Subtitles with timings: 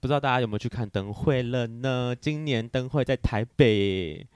[0.00, 2.14] 不知道大家有没有去看灯会了呢？
[2.18, 4.26] 今年灯会在台北，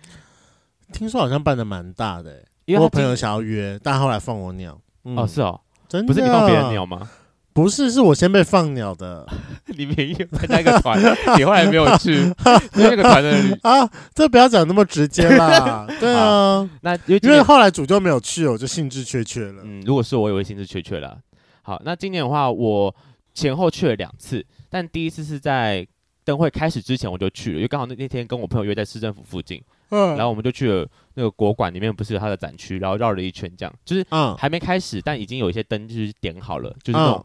[0.92, 4.78] 听说好像办的蛮大的，因为我朋友想要约，但后来放我鸟。
[5.04, 5.58] 嗯、哦，是哦，
[5.88, 7.08] 真的不是你放别人鸟吗？
[7.54, 9.26] 不是，是我先被放鸟的。
[9.78, 11.00] 你没有参加一个团，
[11.38, 12.32] 你后来没有去
[12.74, 13.88] 那个团的 啊？
[14.12, 15.86] 这不要讲那么直接啦。
[16.00, 19.62] 对啊，那因为后来主就没有去，我就兴致缺缺了。
[19.64, 21.16] 嗯，如果是我，也会兴致缺缺了。
[21.62, 22.94] 好，那今年的话，我
[23.34, 25.86] 前后去了两次，但第一次是在
[26.24, 29.62] 灯会开始之前我就去了，因为刚好那那天跟我朋友约在市政府附近。
[29.90, 37.24] 嗯，然后我们就去了那个国馆里面，不是有它的展区，然后绕了一圈，这样就是嗯，还没开始，但已经有一些灯就是点好了，就是那种。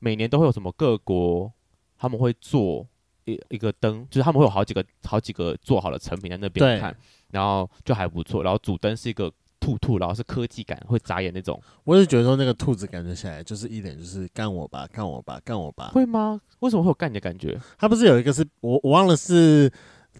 [0.00, 1.52] 每年都会有什么各国
[1.98, 2.86] 他们会做
[3.24, 6.96] 一一个灯，就是他们会有好几个好几个做好的成品在那边看，
[7.32, 8.44] 然后就还不错。
[8.44, 9.28] 然后主灯是一个
[9.68, 11.60] 兔兔，然后是科技感会眨眼那种。
[11.84, 15.90] 我也觉得说那个兔子感觉起来就是一脸就是干我吧，干我吧，干我吧。
[15.92, 16.40] 会吗？
[16.60, 17.58] 为什么会有干你的感觉？
[17.76, 19.70] 它不是有一个是我我忘了是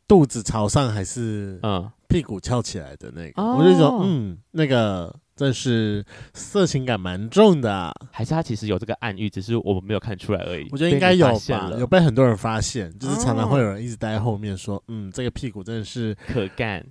[0.06, 3.42] 肚子朝上还是嗯屁股翘起来的那个？
[3.42, 5.14] 嗯、我就说嗯那个。
[5.38, 10.66] 这是色情感蛮重的，啊，还是他其实有这个暗喻，只是我们没有看出来而已。
[10.72, 16.84] 我觉得应该有吧，有被很多人发现，就是常常会有人一直待在后面说，哦、嗯，这个屁股真的是可干，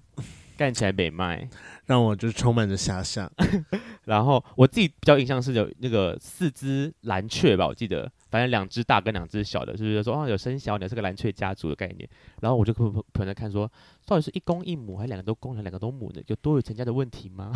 [0.58, 1.48] 干起来美卖，
[1.86, 3.32] 让我就充满着遐想。
[4.06, 8.12] 然后我自己比较印象是有那个四只蓝雀吧，我记得。
[8.30, 12.08] 反正两只大跟两只小的，就是说哦，有生小鸟，是个蓝雀家族的概念。
[12.42, 13.72] 然后我就跟朋友在看说，
[14.06, 16.22] 到底是一公一母，还是两个都公，两个都母的？
[16.28, 17.54] 有多有成家的问题吗？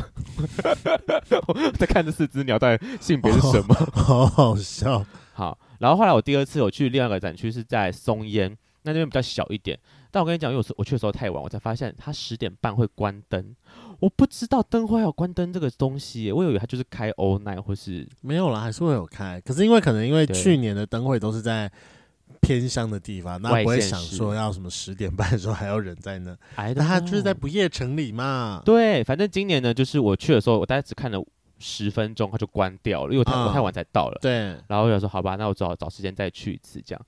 [1.78, 3.76] 在看这四只鸟，到底性别是什么？
[4.08, 5.06] 哦、好好笑。
[5.34, 8.50] 好，然后后来我第二次我去另外一个展区是在松烟，
[8.84, 9.78] 那那边比较小一点。
[10.12, 13.56] 但我跟你讲，因为我去的时候太晚，我才发现它十点半会关灯。
[14.00, 19.40] 我不知道灯会有关灯这个东西，我以为它就是开 all night 或是没有啦，还是会有开。
[19.42, 21.72] 可是因为可能因为去年的灯会都是在
[22.42, 26.36] 偏乡的地方，那不会想说要什么十点半的时候还要人在那。
[26.76, 28.62] 那它就是在不夜城里嘛。
[28.66, 31.24] 对，反正今年呢，就是我去的时候，我大概只看了
[31.60, 34.18] 十分钟，它就关掉了，因为我太、嗯、我太晚才到了。
[34.20, 37.06] 对，然后我就说好吧，那我只好找时间再去一次这样。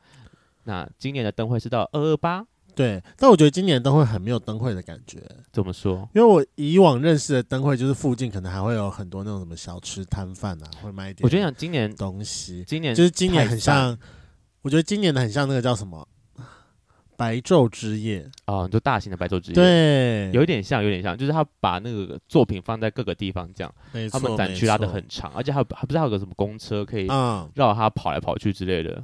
[0.66, 2.46] 那今年的灯会是到二二八。
[2.76, 5.20] 对，但我觉得今年灯会很没有灯会的感觉。
[5.52, 6.10] 怎么说？
[6.16, 11.20] 因为我以往认识的灯会，就是附近可能还会有很多那种什么小吃摊贩啊，会卖一点。
[11.24, 13.98] 我觉得讲今年东西，今年就是今年很像，
[14.62, 16.08] 我觉得今年的很像那个叫什么
[17.16, 19.56] 白昼之夜啊，就大型的白昼之夜。
[19.56, 23.74] 对，有一点像，有点像，就是他把那个作品放在各个地方，这样，
[24.12, 27.06] 他们展区拉的很长，而且还还不知道有个什么公车可以
[27.54, 29.04] 绕它跑来跑去之类的。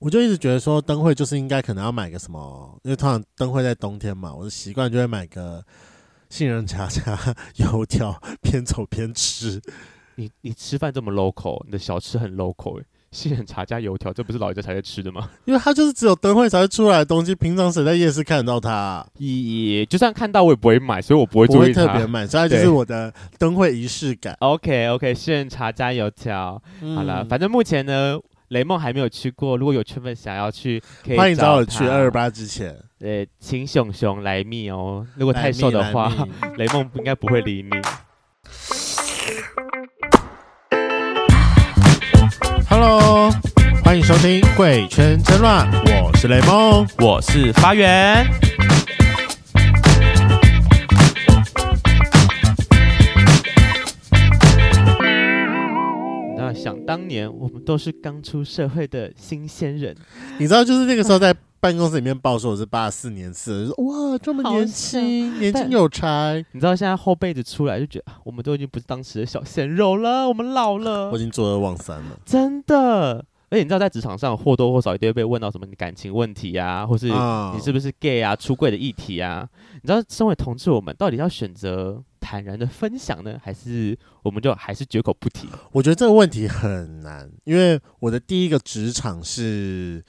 [0.00, 5.62] 我就一直觉得说灯会就是应该可能要买个什么，因为通常灯会在冬天嘛，我的习惯就会买个
[6.30, 7.18] 杏仁茶加
[7.56, 9.60] 油条，边走边吃。
[10.16, 15.28] 你你吃饭这么 local，你的小吃很 local 哎，杏仁茶加油条，这不是老人家才会吃的吗？
[15.44, 19.06] 因为它就是只有灯会才会出来的东西，平常谁在夜市看得到它啊？
[19.18, 24.34] 也就算看到我也不会买，所以我不会不会特别买，所以它 就是我的灯会仪式感。
[24.40, 28.18] OK OK，杏仁茶加油条，嗯、好了，反正目前呢。
[28.50, 32.76] 雷梦还没有去过，如果有圈粉想要去，可以欢迎找我去二十八之前。
[32.98, 35.06] 对，请熊熊来密哦。
[35.14, 36.12] 如果太瘦的话，
[36.56, 37.70] 雷梦应该不会理你。
[42.68, 43.30] Hello，
[43.84, 45.70] 欢迎收听《贵圈真乱》，
[46.04, 48.26] 我是雷梦，我是发源。
[56.52, 59.96] 想当年，我们都是刚出社会的新鲜人。
[60.38, 66.44] 你知道，就是那个时候在办公室里面报说我是八四年次，就说哇，这么年轻， 年轻有才。
[66.52, 71.10] 你知道，现在后辈子出来就觉得，我们都已经不是当时的小鲜肉了，我们老了。
[71.10, 73.24] 我已经坐二望三了，真的。
[73.52, 79.46] 而且你知道，在职场上或多或少一定会被问到什么感情问题啊，或是你是不是 gay 啊、出柜的议题啊。
[79.74, 85.48] 你知道，身为同志，我们到底要选择坦然的分享呢，还是我们就还是绝口不提？
[85.72, 90.04] 我觉得这个问题很难，因为我的第一个职场是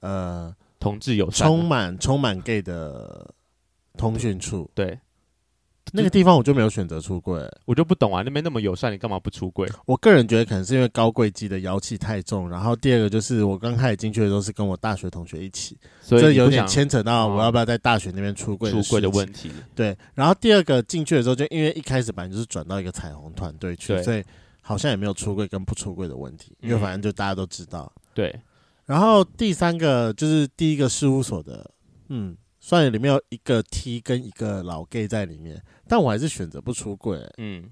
[0.00, 3.34] 呃同志友善，充满充满 gay 的
[3.96, 4.98] 通讯处，对。
[5.92, 9.68] 那个地方我就没有选择出柜，我就不懂啊，那边那么友善，你干嘛不出柜？
[9.86, 19.50] 我个人觉得可能是因为高贵机的妖气太重，然后第二个就是我刚开始进去的时候是跟我大学同学一起，所以这有点牵扯到我要不要在大学那边出柜出柜的问题。
[19.74, 24.24] 对，然后第二个进去的时候就因为一开始本来就是转到一个彩虹团队去，所以
[24.60, 27.90] 好像也没有出柜跟不出柜的问题，因为反正就大家都知道。
[28.12, 28.34] 对，
[28.84, 31.70] 然后第三个就是第一个事务所的，
[32.08, 32.36] 嗯。
[32.66, 37.16] 虽然里面有一个 T 跟一个老 gay 在里面，但我还是选择不出柜。
[37.38, 37.70] 嗯，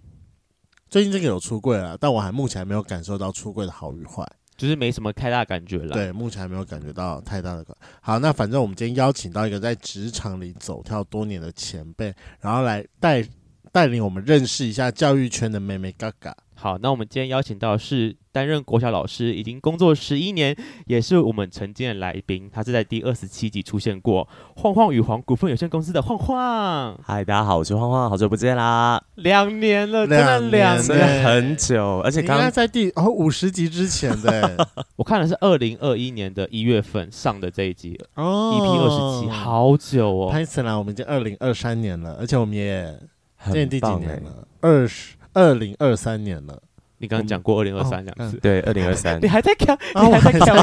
[0.88, 4.24] 最近这个有出柜了，但我还目前还没有感受到出柜的好与坏，
[4.56, 5.94] 就是没什么太大感觉了。
[5.94, 7.76] 对，目前还没有感觉到太大的感。
[8.00, 13.28] 好，那反正我们今天邀请到一个在职场里走跳多年的前辈，然后来带
[13.72, 16.32] 带领我们认识一下教育圈的妹妹嘎嘎。
[16.64, 20.56] 好，那我们今天邀请到的是担任国小老师，已经工作十一年，
[20.86, 22.48] 也是我们曾经的来宾。
[22.50, 24.26] 他是在第二十七集出现过，
[24.56, 26.98] 晃晃与黄股份有限公司的晃晃。
[27.04, 40.30] 嗨，大家好，我是晃晃，好久不见啦，两年了，真的两年，真的很久，而且刚刚在第哦五十集之前的， 我看的是二零二一年的一月份上的这一集哦，EP 二十七，好久哦。
[40.30, 42.98] 拍起来我们已经二零二三年了，而且我们也
[43.44, 44.48] 今年第几年了？
[44.62, 45.16] 二十。
[45.34, 46.62] 二零二三年了，
[46.98, 50.56] 你刚刚讲过二零二三两次，对，二零二三，你还在讲，你还在讲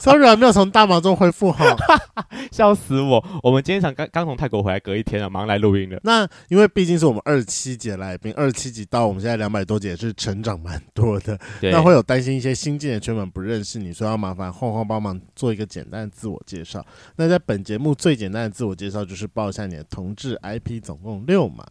[0.00, 1.64] ，sorry，还没有从大忙中恢复好，
[2.52, 3.24] 笑死我！
[3.42, 5.98] 我们今天想刚刚从泰国回来，隔一天啊，忙来录音了。
[6.04, 11.38] 那因为毕竟是我们二十七节来宾，二十七集到我们现在两百多节，也是成长蛮多的。
[11.62, 16.84] 那会有担心一些新进的圈粉不认识你，所以要麻烦晃晃帮忙做一个简单的自我介绍。
[17.16, 21.64] 那在本节目最简单的自我介绍就是报一下你的同志 IP，总共六码。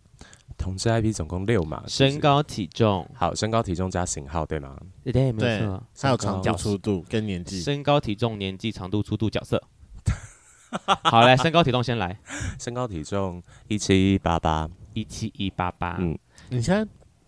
[0.59, 4.77] 同志 IP 总共六嘛，身高体重好，身高体重加型号对吗？
[5.05, 7.61] 对，没错，还有长度粗度跟年纪。
[7.61, 9.63] 身高体重年纪长度粗度角色。
[11.03, 12.19] 好，来身高体重先来，
[12.59, 16.15] 身高体重一七一八八，一七一八八，嗯，
[16.49, 16.85] 你现在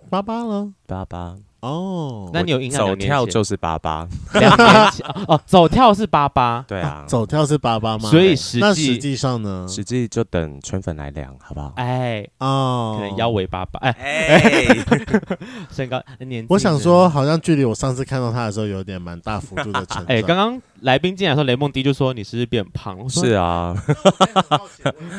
[0.09, 1.35] 八八了，八八。
[1.61, 2.87] 哦，那你有印象？
[2.87, 8.09] 走跳就是八八，两年前哦，走跳是八八，对啊，走跳是八八吗？
[8.09, 9.65] 所以实际那实际上呢？
[9.69, 11.73] 实际就等圈粉来量，好不好？
[11.75, 14.65] 哎哦，可能腰围八八，哎，
[15.71, 20.05] 身高年纪，我想说，好像距离我上次看到他的时候，有点蛮大幅度的成长。
[20.05, 23.07] 哎，刚刚来宾进来说，雷梦迪就说你是不是变胖？
[23.07, 23.75] 是啊，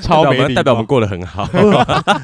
[0.03, 1.49] 超美丽，代表我们过得很好。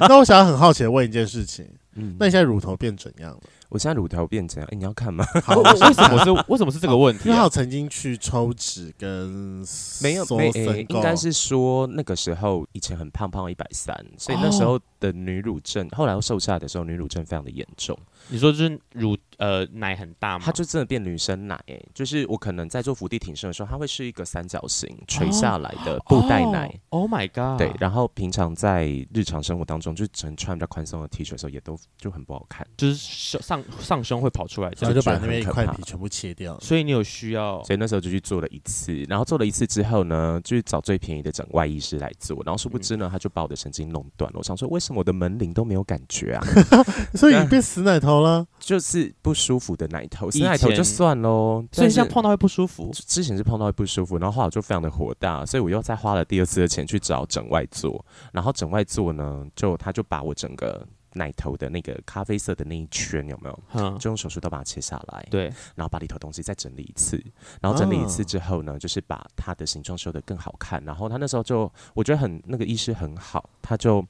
[0.09, 3.39] 那我想要很好奇的问一件事情，嗯，那你现在乳头变怎样了？
[3.69, 5.27] 我现在乳头变成，哎，你要看吗？
[5.45, 7.29] 好，为什么是为什么是这个问题？
[7.29, 9.63] 因为我曾经去抽脂跟
[10.03, 17.99] 没有没有，应该是说那个时候以前很胖，胖一百三，所以那时候的女乳症，后来我瘦下来的时候，女乳症非常的严重。
[18.29, 20.45] 你说就是乳呃奶很大吗？
[20.45, 26.73] 它就真的变女生奶，哎，就是我可能在做伏地挺身的时候，它会是一个三角形垂下来的布袋奶。
[26.91, 27.59] Oh my god！
[27.59, 33.63] 对，然后平常在日常生活当中，就只能穿比较宽松的 T 恤的时候，也都就很不好看，就是上。
[33.81, 36.59] 上胸会跑出来，然后就把那边一块皮全部切掉。
[36.61, 38.95] 所以你有需要，所以那时候就去做了一次。
[39.09, 42.43] 然后做了一次之后呢，就去找最便宜的整外医师来做。
[42.45, 44.39] 然后殊不知呢，他就把我的神经弄断了。
[44.39, 46.45] 我想说，为什么我的门铃都没有感觉啊？
[47.15, 50.31] 所以你变死奶头了，就是不舒服的奶头。
[50.31, 52.91] 死奶头就算喽，所以现在碰到会不舒服。
[52.93, 58.05] 之前是碰到会不舒服，然后后来我就非常的火大，所以我又再花了第二次的钱去找整外做。
[58.33, 60.87] 然后整外做呢，就他就把我整个。
[61.15, 63.59] 奶头的那个咖啡色的那一圈有没有？
[63.73, 65.27] 嗯，就用手术刀把它切下来。
[65.31, 65.45] 对，
[65.75, 67.21] 然后把里头东西再整理一次，
[67.63, 70.81] 然后整理一次之后呢，哦、就是把它的形状修得更好看。
[70.85, 74.05] 然后他那时候就我觉得很那个医师很好，他就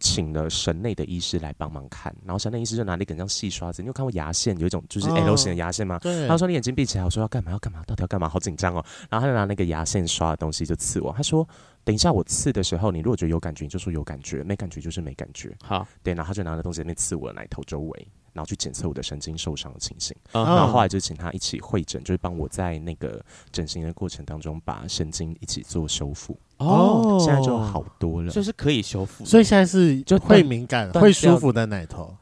[0.00, 2.12] 请了神内的医师来帮忙看。
[2.24, 5.96] 然后神内医师就拿了一根像细刷子，你有看过牙线有一种就是 L 型的牙线吗？
[5.96, 6.26] 哦、对。
[6.26, 7.52] 他说你眼睛闭起来，我说要干嘛？
[7.52, 7.84] 要干嘛？
[7.86, 8.28] 到底要干嘛？
[8.28, 8.84] 好紧张哦。
[9.08, 11.46] 然后他就拿那个牙线刷的东西就刺我，他说。
[11.82, 15.56] 等一下，我刺的时候，你如果觉得有感觉，你就说有感觉；没感觉就是没感觉。
[15.62, 20.14] 好，对，然后他就拿着东西在那刺我的奶头周围，然后去检测我的神经受伤的情形。
[20.32, 20.56] Uh huh.
[20.56, 26.38] 然后后来就请他一起会诊，就是帮我在那个整形的过程当中把神经一起做修复。
[26.60, 27.24] 哦，oh.
[27.24, 29.24] 现在就好多了，就是可以修复。
[29.24, 32.16] 所以现在是就会敏感、会舒服的奶头。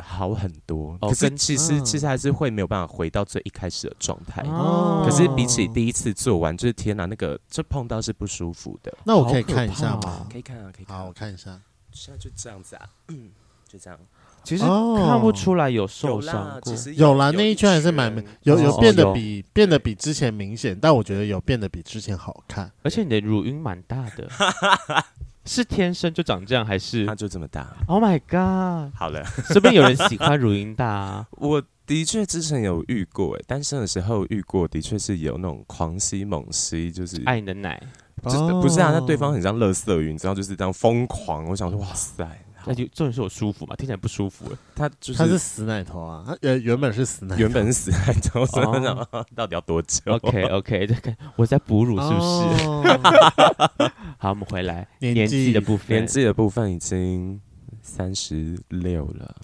[0.00, 4.42] 好很多，可是其实、哦、其实还是会没有办法回到最一开始的状态。
[4.42, 8.92] 哦，可是比起第一次做完，就是天哪，那个这碰到是不舒服的。
[9.04, 10.26] 那我可以看一下吗？
[10.30, 10.96] 可以看啊，可以看。
[10.96, 11.60] 好，我看一下。
[11.92, 13.30] 现在就这样子啊，嗯，
[13.68, 13.98] 就这样。
[14.44, 22.70] 其实看不出来有受伤过，有啦，那一圈还是蛮有有变得比变得比之前明显，但我觉得有变得比之前好看。
[22.82, 24.28] 而且你的乳晕蛮大的。
[25.44, 28.94] 是天生就长这样，还是它就这么大？Oh my god！
[28.96, 31.26] 好了，是不是有人喜欢乳晕大啊？
[31.32, 37.82] 我的确之前有遇过，哎，单身的时候遇过，的确是有那种狂吸猛吸，就是爱你的奶，
[38.22, 38.92] 不是不是啊？
[38.94, 41.44] 那对方很像乐色云，你知道，就是这样疯狂。
[41.46, 42.24] 我想说，哇塞！
[42.66, 44.46] 那就重点是我舒服嘛，听起来不舒服。
[44.74, 53.88] 他就是他是死奶头啊，他原原本是死奶，原本是死奶头，所以我想到底要多久？OK OK， 这个我在哺乳是不是？
[54.18, 57.40] 好，我们回来年纪的部分，年纪的部分已经
[57.82, 59.34] 三十六了。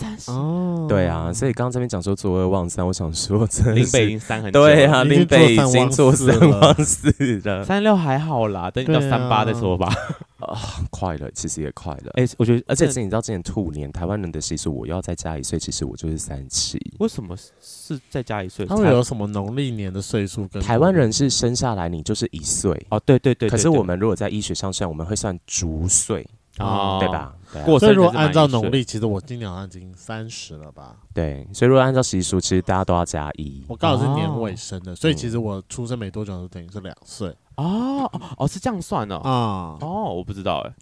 [0.00, 9.92] 三十哦，对啊，所以刚刚这边讲说坐二望三，我想说真林北已经三很久了对啊，林北已经坐三望四了， 三六还好啦，等你到三八再说吧。
[10.40, 10.56] 啊，
[10.88, 12.12] 快了，其实也快了。
[12.14, 16.80] 哎，我觉得，而且你知道，今年兔年台湾人的习俗，我要再加一岁，其实我就是三七。
[16.98, 18.64] 为什么是再加一岁？
[18.64, 20.48] 他们有什么农历年的岁数？
[20.48, 23.50] 跟台湾人是生下来你就是一岁哦，对对对。
[23.50, 26.26] 可是我们如果在医学上算，我们会算足岁。
[26.60, 27.34] 哦，对吧？
[27.64, 30.96] 过所以如果按照农历，其实我今年好像已经三十了吧？
[31.12, 33.64] 对，所以如果按照习俗，其实大家都要加一。
[33.66, 37.34] 我刚好是年尾生的，所以其实我出生没多久就等于是两岁。
[37.56, 39.16] 哦哦，是这样算的。
[39.18, 40.72] 啊哦，我不知道哎。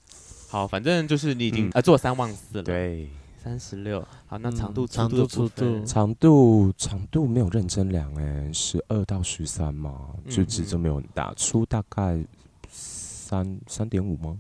[0.51, 2.65] 好，反正就是你已经呃做三万四了。
[2.65, 3.09] 对，
[3.43, 4.07] 三十六。
[4.27, 12.23] 好，那长度、长度、粗度、长度、长度没有认真量哎，十二到十三嘛，就其实没有很大，粗大概
[12.69, 14.37] 三三点五吗？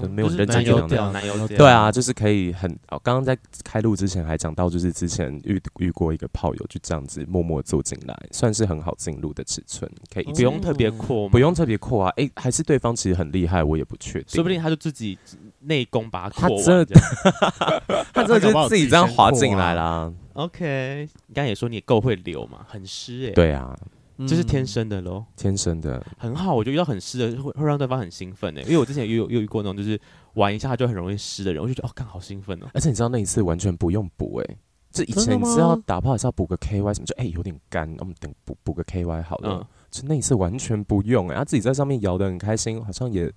[0.00, 2.70] 就没有认真量的，对啊，就是可以很。
[3.02, 12.12] 刚刚在开录之前还讲到，就是之前遇遇过一个炮友，就这样子默默坐进来，算是很好进入的尺寸，可以不用特别阔，不用特别阔啊。
[12.16, 15.18] 哎，还是对方其实很厉害，我也不确定，说不定他就自己
[15.60, 16.86] 内功把它扩完，
[18.12, 20.12] 他真的 就自己这样滑进来啦。
[20.34, 23.76] OK，你刚刚也说你也够会流嘛，很湿哎，对啊。
[24.26, 26.54] 这是天生的喽，天生的很好。
[26.54, 30.00] 我觉得遇到很湿的会会让对方很兴奋诶，因为我之前也有有遇过那种就是
[30.34, 32.66] 玩一下就很容易湿的人，我就觉得哦，刚好兴奋哦。
[32.74, 34.56] 而且你知道那一次完全不用补诶，
[34.90, 37.06] 这以前你知道打炮还是要补个 KY 什么？
[37.06, 39.66] 就哎有点干，我们等补补个 KY 好了。
[39.90, 43.32] 就那一次完全不用诶，他自己在上面摇的很开心，好像也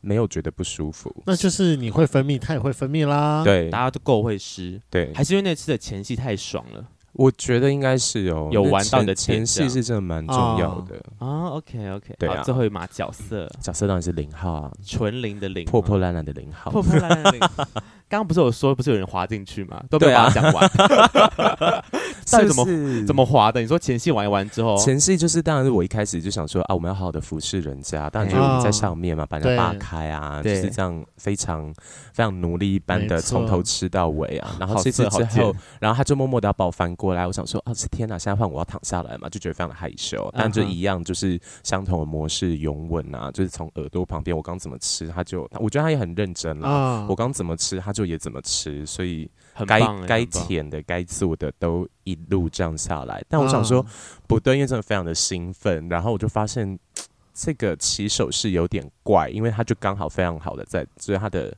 [0.00, 1.14] 没有觉得不舒服。
[1.26, 3.42] 那就是你会分泌，他也会分泌啦。
[3.44, 4.80] 对，大家都够会湿。
[4.90, 6.86] 对，还是因为那次的前戏太爽了。
[7.16, 10.96] 我觉得应该是有有玩到你的前戏是真的蛮重要的。
[11.18, 11.48] 啊。
[11.56, 17.40] OK OK，对啊，最后一码角色，角色当然是零号啊，纯零的零，破破烂烂的零号，破破烂烂的零。
[18.08, 19.82] 刚刚不是有说，不是有人滑进去吗？
[19.90, 20.70] 都没有把它讲完。
[22.30, 22.66] 到底怎么
[23.06, 23.60] 怎么滑的？
[23.60, 31.72] 你说前戏玩一玩之后，前戏就是当然是我一开始就想说啊，我们要好好的服侍人家，当然就是我们在上面嘛，把人家扒开啊，就是这样非常
[32.12, 34.56] 非常奴隶一般的从头吃到尾啊。
[34.58, 40.32] 然后吃吃之后，然后他就默默的要把我翻过来，我想说哦，天哪，现在换我要躺下来嘛，就觉得非常的害羞。
[40.36, 47.06] 但就一样，就是相同的模式，拥吻啊，就是从耳朵旁边，我刚怎么吃，他就我觉得他也很认真啦。
[47.08, 47.95] 我刚怎么吃，他。
[47.96, 49.28] 就也怎么吃，所以
[49.66, 53.24] 该该甜的、该做的都一路这样下来。
[53.28, 53.84] 但我想说，
[54.26, 56.78] 不对，因为真的非常的兴奋，然后我就发现。
[57.38, 61.54] 这个骑手是有点怪，因为他就刚好非常好的在，所以他的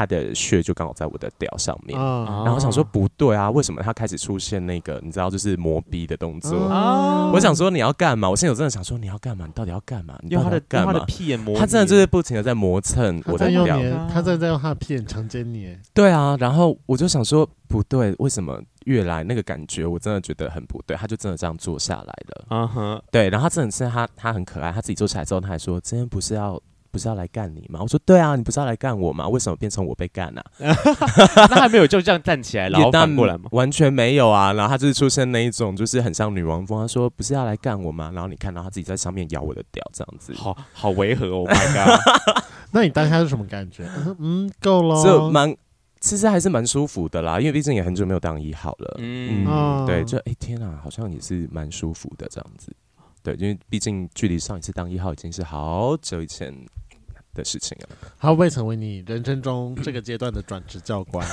[0.00, 6.58] 他的血就刚好在我的屌上面，嗯、然后我想说不对啊，为什么他开始出现那个你知道就是磨逼的动作？
[6.70, 8.30] 嗯、我想说你要干嘛？
[8.30, 9.44] 我现在有真的想说你要干嘛？
[9.44, 10.18] 你到底要干嘛？
[10.22, 10.92] 你要干嘛？
[10.94, 13.78] 用他的，他的屁眼磨，他真的就是不停的在磨蹭我的屌，
[14.10, 15.76] 他在在用他的屁眼强奸你。
[15.92, 18.58] 对啊，然后我就想说不对，为什么？
[18.86, 20.96] 越来那个感觉，我真的觉得很不对。
[20.96, 23.02] 他就真的这样坐下来了，嗯哼、uh，huh.
[23.12, 23.28] 对。
[23.28, 24.72] 然后他真的是他，他很可爱。
[24.72, 26.58] 他自己坐起来之后，他还说：“今天不是要
[26.90, 29.28] 不是要来干你吗？”我说：“对啊，你不是要来干我吗？
[29.28, 30.74] 为什么变成我被干呢、啊？”
[31.50, 33.48] 那还没有就这样站起来， 然后反过来吗？
[33.52, 34.52] 完全没有啊。
[34.52, 36.80] 然后他就是出现那一种，就是很像女王风。
[36.80, 41.38] 他说：“不是要来干我吗？”然后你看到他自己在上面咬我的屌，这样子，好好违和哦。
[41.38, 42.44] Oh my god！
[42.72, 43.88] 那你当下是什么感觉？
[44.18, 45.56] 嗯，够了，就蛮。
[46.00, 48.96] 其实还是蛮舒服的啦，因为毕竟也很久没有当一号了。
[49.00, 52.72] 嗯，嗯对，就哎、欸、天啊，好像也是蛮舒服的这样子。
[53.22, 56.54] 对，因为毕竟距离上一次当一号已经是好久以前
[57.34, 57.88] 的事情了。
[58.18, 61.26] 他会不会成为你人生中这个阶段的转职教官？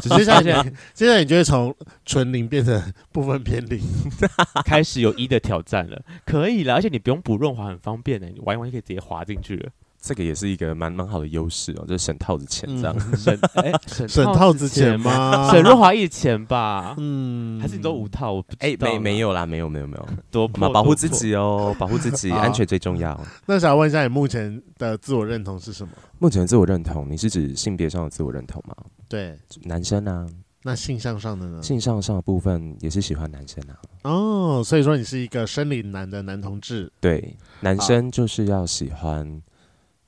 [0.00, 0.62] 接下来，
[0.92, 1.74] 接下来你就会从
[2.04, 3.80] 纯零变成部分偏零，
[4.66, 6.02] 开始有一的挑战了。
[6.24, 8.28] 可以了，而且你不用补润滑，很方便的。
[8.28, 9.70] 你玩一玩就可以直接滑进去了。
[10.04, 15.50] 这个也是一个蛮蛮好的优势哦，就是省套子钱这样，省 哎省套子钱吗？
[15.50, 18.44] 省润滑液钱吧，嗯，还是你都五套？
[18.58, 23.18] 哎，没没有啦，没有没有没有，多 保护自己哦，保护自己，安全最重要。
[23.46, 25.92] 那想问一下，你目前的自我认同是什么？
[26.18, 28.74] 目前的自我认同，你是指性别上的自我认同吗？
[29.08, 30.26] 对，男生啊。
[30.66, 31.62] 那性向上的呢？
[31.62, 33.76] 性向上的部分也是喜欢男生啊。
[34.02, 36.90] 哦，所以说你是一个生理男的男同志。
[37.00, 39.42] 对，男生就是要喜欢。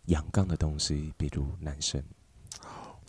[0.06, 2.02] 阳刚的东西，比如男生，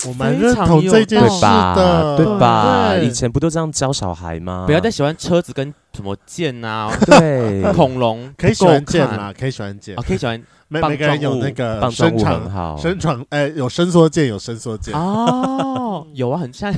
[0.06, 2.96] 我蛮认同这件事的，对吧？
[2.98, 4.66] 以前不都这样教小孩吗？
[4.66, 10.42] 不要再喜欢车子跟什么剑啊，对， 恐龙可以喜欢剑啦，可以喜欢剑，啊可以喜欢。
[10.70, 16.74] 每每个人有那个伸长、伸长，哎，有伸缩剑，有伸缩剑哦，有啊，很像。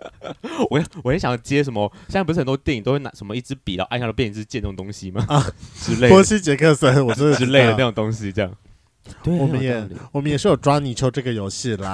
[0.70, 1.90] 我我也想接什么？
[2.08, 5.24] 现在不是很多电影都会拿什么一支笔，然后按下就变一支剑这种东西吗？
[5.28, 5.42] 啊，
[5.74, 6.08] 之类的。
[6.08, 8.50] 波西杰克森，我是 之类的那种东西，这样。
[9.22, 11.92] 对，我们也我们也是有抓泥鳅这个游戏啦。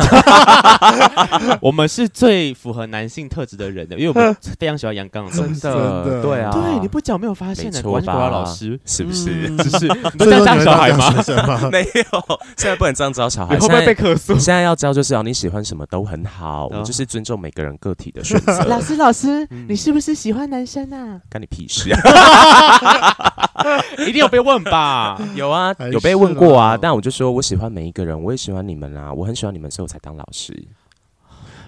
[1.61, 5.61] 我们是最符合男性特质的人的，因为我们非常喜欢阳刚的东西。
[5.61, 9.57] 真的，对啊，对，你不讲没有发现的，国老师是不是？
[9.57, 11.15] 只是你都这样教小孩吗？
[11.71, 13.55] 没有，现在不能这样教小孩。
[13.55, 14.35] 你会不会被客诉？
[14.35, 18.65] 现在要教就是要你喜欢什么都很好，我就是尊重每个人个体的选择。
[18.67, 21.21] 老师，老师，你是不是喜欢男生啊？
[21.31, 23.46] 干你屁事啊！
[24.07, 25.21] 一定有被问吧？
[25.35, 26.77] 有啊，有被问过啊。
[26.81, 30.53] 但我就说我喜欢每一个人，我也喜欢你们啊，我很喜欢你们，所以我才当老师。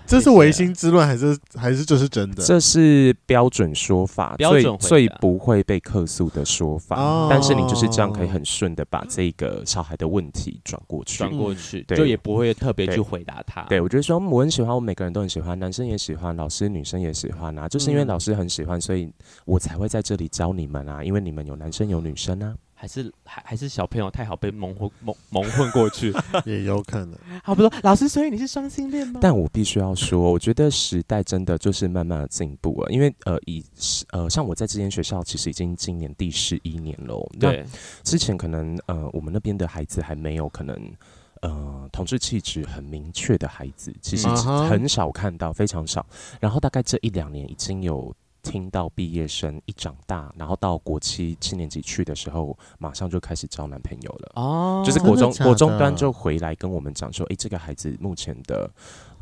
[0.09, 2.43] 这是唯心之论，还是还是这是真的？
[2.43, 6.97] 这是标准说法，最最不会被客诉的说法。
[6.99, 13.63] 哦、但是你就是这样可以很顺的把这个小孩的问题转过去，转过去，对就也不会特别去回答他。
[13.65, 17.69] 对，对我觉得说我很喜欢，我每个人都很喜欢，男生也喜欢，老师女生也喜欢啊。
[17.69, 19.13] 就是因为老师很喜欢，所以
[19.45, 21.05] 我才会在这里教你们啊。
[21.05, 22.55] 因为你们有男生有女生啊。
[22.81, 26.15] 还是还还是小朋友太好被蒙混 蒙蒙混过去，
[26.47, 27.19] 也有可能。
[27.43, 29.19] 好，不说老师，所以你是双性恋吗？
[29.21, 32.91] 但我必须要说，我觉得时代真的就是慢慢的进步了。
[32.93, 33.65] 因为呃，以
[34.13, 37.29] 呃，像我在这间学校，其实已经今年第十一年了。
[37.41, 37.67] 对，
[38.05, 40.81] 之前可能呃，我们那边的孩子还没有可能
[41.43, 44.29] 呃，同志气质很明确的孩子，其实
[44.69, 46.07] 很少看到，非常少。
[46.39, 48.15] 然后大概这一两年已经有。
[48.51, 54.33] 听到毕业生一长大，然后到国七七年级去的时候，马上就开始交男朋友了。
[54.37, 58.71] 哦，就是国中国中端就回来跟我们讲说，诶，这个孩子目前的。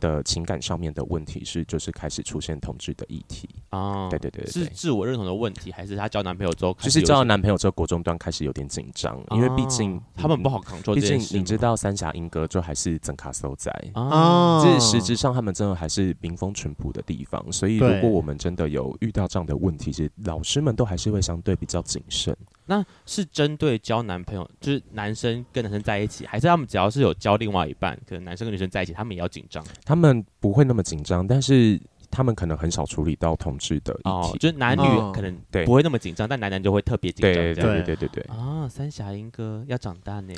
[0.01, 3.49] 的情感上面的问题是，就是开始出现同志的议题。
[3.71, 13.71] 啊，对对对，是自我认同的问题，还是她交男朋友之后，就是交了男朋友之后，国中端开始有点紧张，因为毕竟他们不好 control，毕竟你知道三峡英歌就还是整卡收仔。
[13.95, 22.37] 啊，这实质上他们真的还是民风淳朴的地方，所以如果我们真的有遇到这样的问题，其实老师们都还是会相对比较谨慎。
[22.67, 29.65] 那是针对交男朋友，就是男生跟男生在一起，还是他们只要是有交另外一半，可能男生跟女生在一起，他们也要紧张？
[29.85, 31.81] 他们不会那么紧张，但是
[32.11, 37.33] 他们可能很少处理到同志的议题，哦，就是男女可能不会那么紧张，哦、但男男就会特别紧张。
[37.33, 38.25] 对对对对对对。
[38.25, 40.35] 啊，三峡英哥要长大呢。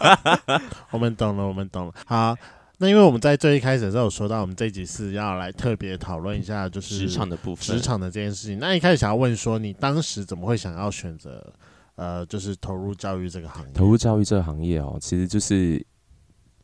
[0.90, 1.94] 我们懂了，我们懂了。
[2.06, 2.36] 好。
[2.78, 8.58] 那因为我们在最一开始的时候有说到，我们这一集是要来特别讨论一下，就是职场的部分，职场的这件事情。
[8.58, 11.52] 那一开始想要问说，你当时怎么会想要选择，
[11.96, 13.72] 呃，就是投入教育这个行业？
[13.74, 15.84] 投入教育这个行业哦，其实就是。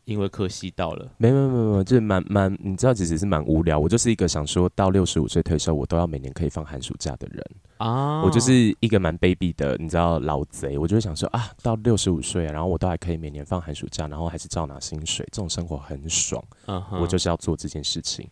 [0.04, 3.78] 因为科系到了，没没没没，就是蛮蛮，你知道，其实是蛮无聊。
[3.78, 7.44] 我就是一个想说到六十五岁退休，我都要每年可以放寒暑假的人
[7.78, 8.22] 啊。
[8.22, 10.76] 我就是一个蛮卑鄙的，你知道老贼。
[10.76, 16.42] 我就会想说啊，到六十五岁，然后我都还可以每年放寒暑假，然后还是照拿薪水，这种生活很爽。
[16.66, 18.28] 嗯哼，我就是要做这件事情，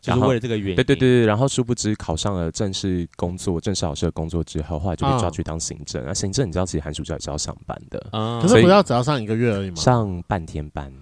[0.00, 0.74] 就是为了这个原因。
[0.74, 6.02] 对对对对，然后殊不知考上了正式工作，正式老师的工作之后，后来就被抓去当行政。
[6.04, 9.76] 那、啊、行政你知道，其实寒暑假也是要上班的，嗯、可是不要只要上一个月而已吗？
[9.76, 10.92] 上半天班。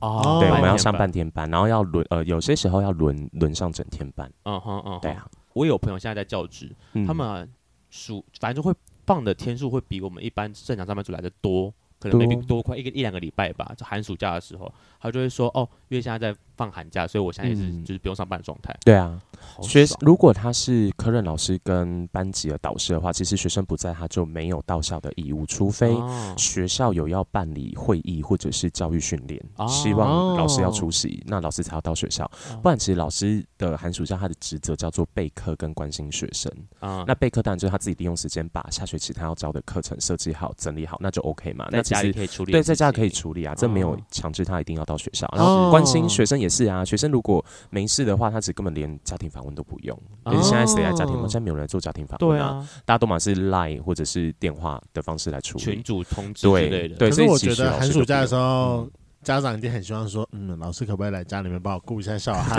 [0.00, 4.30] 哦，对，我们要上半天班，然后要轮，呃，有些时候要轮轮上整天班。
[4.44, 6.74] 嗯哼嗯，对啊，我有朋友现在在教职，
[7.06, 7.48] 他们
[7.90, 8.74] 暑反正就会
[9.06, 11.72] 放的天数会比我们一般正常上班族来的多。
[11.98, 18.76] 可能 maybe 多快一个一两个礼拜吧，就寒暑假的时候，他就会说哦，因为现在在放寒假，所以我现在也是就是不用上班的状态。
[18.84, 19.18] 对啊，
[19.62, 25.96] 学如果他是科任老师跟班级的导师的话，其实学生不在，他就没有到校的义务，除非
[26.36, 32.30] 学校有要办理会议或者是教育训练，希望老师要出席，那老师才要到学校。
[32.62, 36.52] 不然，其实老师的寒暑假他的职责叫做备课跟关心学生。
[36.78, 41.66] 啊，那备课当然就是他自己利用时间把下学期他要教的课程设计好、整理好，那就 OK 嘛。
[41.70, 45.32] 那其实可以处理，对，在家可以处理啊，这没有强制他一定要到学校。
[45.36, 49.96] 然后关心学生也是啊，学生如果没事的话，他只根本连家庭访问都不用。
[50.24, 51.30] 可是现在谁来家庭访问？
[51.30, 56.96] 现在没有人做家庭访问啊，大家都嘛是 Line 或者是电话的方式来处理，群主通知之类的。
[56.96, 58.88] 对，所以我觉得寒暑假的时候。
[59.22, 62.56] 家长一定很希望说，嗯，老师可不可以来家里面帮我顾一下小孩？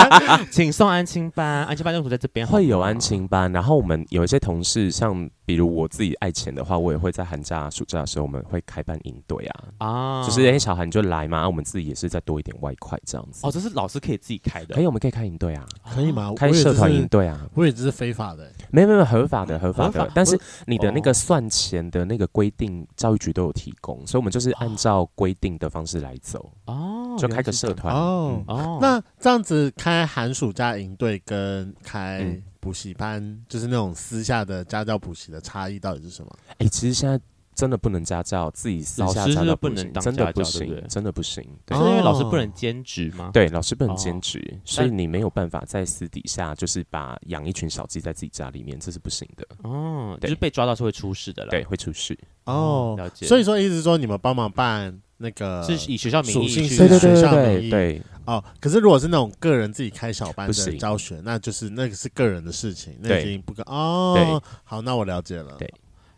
[0.50, 3.52] 请送安亲班，安亲班用途在这边 会有安亲班。
[3.52, 9.64] 然后我们有一些同事，像比如我自己爱钱的话，我也会在寒假、暑假的时候，我们会开办营队啊。
[9.78, 13.46] 啊，就是哎，小孩你就来嘛，我们自己也是再多一点外快这样子。
[13.46, 16.32] 哦，这是老师可以自己开的，可以，我们可以开营队啊，可以吗？
[16.34, 20.10] 开社团营队啊，我以为这是非法的，没有没有合法的，合法的。
[20.14, 26.52] 但是你的那个算钱的那个规定，教育局都有提供，所以我们就是按照规定的方式来走。
[26.66, 28.78] 哦，就开个社团哦哦。
[28.80, 36.30] 那这样子开寒暑假营队跟开补习班，就是那种私下的家教补习的差异到底是什么？
[36.58, 37.18] 哎，其实现在
[37.54, 41.42] 真的不能家教，自己私下家教不能当真的不行，对对真的不行。
[41.68, 43.30] 是因为老师不能兼职吗？
[43.32, 49.46] 对，老师不能兼职，哦、所以你没有办法在私底下就是把养一群小鸡在自己家里面，这是不行的。
[49.62, 51.50] 哦，就是被抓到是会出事的了。
[51.50, 52.16] 对，会出事。
[52.44, 53.26] 哦，了解。
[53.26, 64.14] 所以说，意思是说你们帮忙办那个是以学校名义去，对对对对对，哦，可是如果是那种个人自己开小班的教学，那就是那个是个人的事情，那已经不跟哦。
[64.16, 65.56] 对，好，那我了解了。
[65.58, 65.72] 对。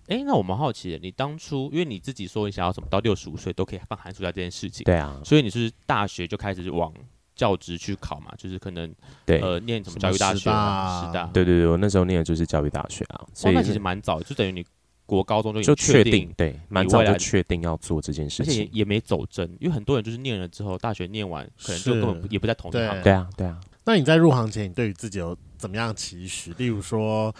[0.08, 6.92] 哎、欸，那我们好奇的，你当初因为你自己说你想要什么到六十五岁都可以放寒暑假这件事情，对啊，所以你是大学就开始往
[7.36, 8.92] 教职去考嘛，就是可能
[9.24, 9.40] 对。
[9.40, 14.66] 呃念什么教育大学、啊、师大，对对对，我那时候念的就是教育大学啊，所以、其实蛮早，就等于你
[15.10, 23.58] 国高中就就确定，定对，蛮早就确定要做这件事情，而且也，也没走针，因为很多人就是念了之后，大学念完可能就根本也不在同一行，对啊对啊。
[23.84, 26.52] 那你在入行前，你对于自己有怎么样的期许？
[26.56, 27.34] 例如说，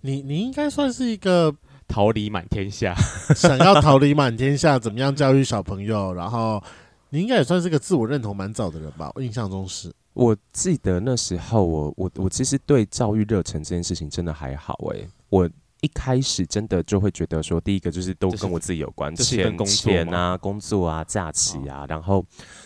[0.00, 1.54] 你你应该算是一个。
[1.88, 2.94] 逃离满天下，
[3.36, 6.10] 想要逃离满天下，怎么样教育小朋友？
[6.14, 6.62] 然后
[7.10, 9.12] 你应该也算是个自我认同蛮早的人吧？
[9.14, 9.92] 我印象中是。
[10.14, 15.08] 我记得那时候我，我我我其实对教育热忱这件事情真的还好诶、欸。
[15.28, 15.50] 我
[15.82, 21.84] 一开始真的就会觉得说，第一个就是都跟我自己有关，钱钱啊、工作啊、假期啊。
[21.86, 22.24] 然后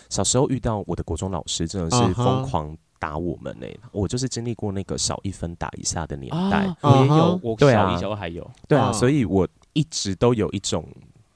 [0.09, 2.75] 小时候遇到我的国中老师，真的是疯狂。
[2.99, 3.81] 打我们呢、欸？
[3.93, 10.83] 我就是经历过那个少一分打一下的年代，啊、我也有，我小一、小二还有，对啊，所以我一直都有一种。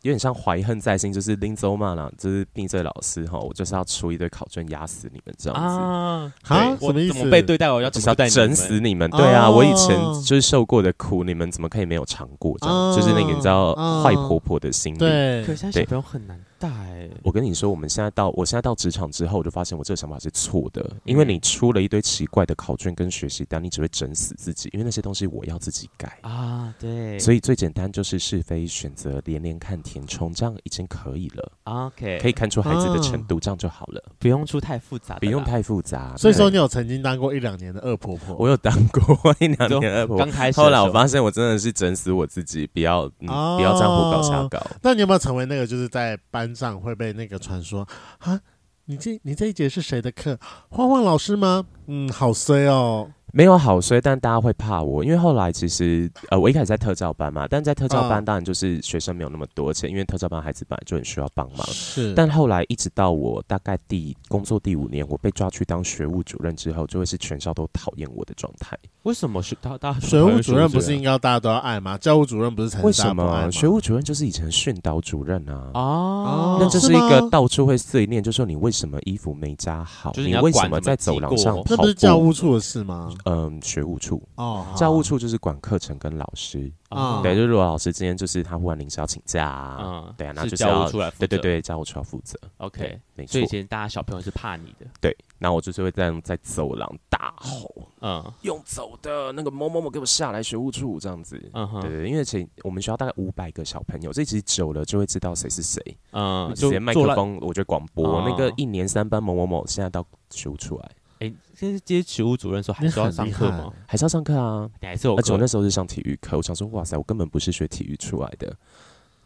[0.02, 6.32] 有点像怀恨在心，就是拎走嘛啦，就是定罪老师哈，我就是要出一堆考卷压死你们这样子啊！
[6.42, 7.18] 哈，什么意思？
[7.18, 7.70] 怎么被对待？
[7.70, 9.10] 我要就是要整死你们！
[9.10, 12.56] 对啊，我以前就是受过的苦，你们怎么可以没有尝过？
[12.60, 14.98] 这样就是那个你知道坏婆婆的心理。
[14.98, 17.08] 对，可是现在小朋友很难带。
[17.24, 26.72] 我跟你说，我们现在到我现在到职场之后，我就发现我这个想法是错的，因为你出了一堆奇怪的考卷跟学习单，你只会整死自己，因为那些东西我要自己改啊。
[26.78, 30.54] 对，所以最简单就是是非选择连连看填充这样。
[30.64, 36.14] 已经可以了，OK，可以看出孩子的程度，这样就好了，不用出太复杂，不用太复杂。
[36.18, 38.36] 所以说，你有曾经当过一两年的恶婆婆？
[38.36, 40.60] 我有当过 一两年恶婆婆，刚开始。
[40.60, 44.60] 后来我发现，我真的是整死我自己，不要，嗯，不要这样胡搞瞎搞。
[44.82, 47.86] 那你有没有成为那个，就是在班上会被那个传说
[48.18, 48.40] 啊？
[48.86, 50.38] 你这你这一节是谁的课？
[50.68, 51.64] 欢欢老师吗？
[51.86, 53.10] 嗯，好衰哦。
[53.32, 61.64] 没有好衰，但大家会怕我，因为后来其实呃，我一开始在特教班嘛，但在特教班当然就是学生没有那么多，而且因为特教班孩子本来就很需要帮忙。
[61.68, 68.76] 是，但后来一直到我大概第工作第五年，我被抓去当学务主任之后，就会是全校都讨厌我的状态。
[69.02, 71.96] 为什么学大大学务主任不是应该大家都要爱吗？
[71.98, 73.50] 教务主任不是才为什么？
[73.52, 75.70] 学务主任就是以前训导主任啊。
[75.74, 80.10] 哦，那这是一个到处会碎念，就说你为什么衣服没扎好？
[80.12, 81.68] 就是你，你为什么在走廊上跑步？
[81.70, 83.12] 那不是教务处的事吗？
[83.24, 84.00] 嗯，学务。
[84.00, 92.38] 处哦，教务处就是管课程跟老师啊，对，就是如果老师今天就是他忽然临时要请假啊，对啊，那就是要对对对，教务处要负责。
[92.56, 93.32] OK，没错。
[93.32, 110.90] 所以以前大家小朋友是怕你的，对，那我就是会这样在走廊大吼，嗯，用走的那个某某某给我下来学务处这样子，嗯哼，对对，因为其实我们学校大概五百个小朋友，这其实久了就会知道谁是谁，嗯，直接麦克风，我觉得广播那个一年三班某某某现在到学务处来。
[111.20, 113.70] 哎、欸，现在接学务主任说还是要上课吗？
[113.86, 114.70] 还是要上课啊？
[114.80, 115.14] 你还是有？
[115.16, 118.56] 而且我那时候是上体育课，我想说，哇塞，我根本不是学体育出来的。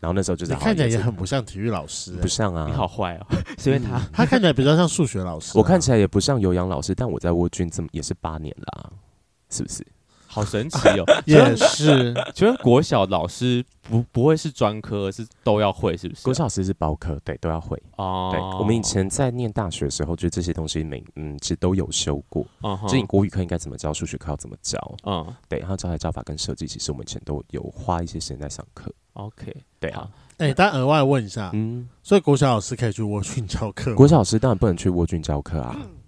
[0.05, 2.67] 然后那时候就是你看起来也很不像体育老师、欸，不像啊！
[2.69, 5.55] 你好坏哦，是因为他、嗯、他看起来比较像数学老师、啊。
[5.55, 8.93] 我看起来也不像有氧老师，但我在沃郡这么也是八年啦，
[9.49, 9.83] 是不是？
[10.35, 11.05] 好神奇哦！
[11.27, 16.25] 也是，觉得国小老师不不会是专科，是都要会，是不是、啊？
[16.25, 17.81] 国小老师是包科，对，都要会。
[17.97, 22.45] 哦，对，我们以前在念大学的时候，就这些东西每嗯其实都有修过。
[22.65, 24.97] 嗯，就你国语课应该怎么教，数学课要怎么教？
[25.05, 28.93] 嗯，对，然后教材教法跟设计，其实我们以前都有花一些时间在上课。
[29.13, 30.11] OK，对啊。
[30.39, 33.95] 哎、欸，但额外问一下，嗯，所以国小老师可以去沃郡教课？
[33.95, 35.77] 国小老师当然不能去沃郡教课啊。
[35.79, 35.89] 嗯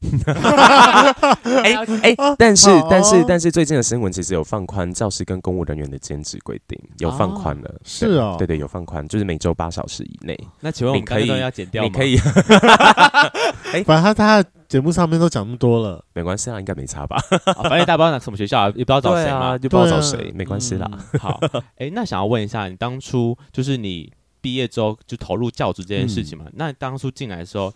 [1.62, 7.74] 哎哎，但是但是但是最近的新闻其实有放宽教师跟公务人员的兼职规定，有放宽了。
[7.84, 10.38] 是哦，对对，有放宽，就是每周八小时以内。
[10.60, 11.88] 那请问你可以要剪掉吗？
[11.88, 12.18] 你可以。
[13.72, 17.18] 哎，反正他他节目上面都讲那么多了，没关系啊，应该没差吧？
[17.62, 20.90] 反正大家不知道什么学校，也不知道找谁嘛，就不知道找谁，没关系啦。
[21.18, 21.38] 好，
[21.76, 24.10] 哎，那想要问一下，你当初就是你
[24.40, 26.46] 毕业之后就投入教职这件事情嘛？
[26.54, 27.70] 那当初进来的时候。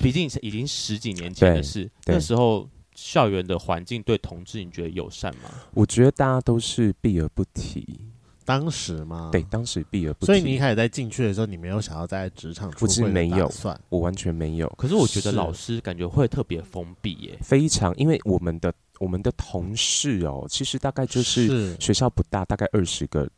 [0.00, 5.50] 毕竟已经十几年前的事，那时候校园的环境对同志你觉得友善吗？
[5.74, 8.00] 我觉得大家都是避而不提。
[8.44, 9.28] 当时吗？
[9.30, 10.26] 对，当时避而不提。
[10.26, 13.80] 所以你一开始在进去的时候，你没有想要在职场出柜的打算？
[13.90, 14.68] 我完全没有。
[14.76, 23.28] 可是我觉得老师感觉会特别封闭耶，非常，因为我们的我们的同事哦，其实大概就是学校不大，大概二十个。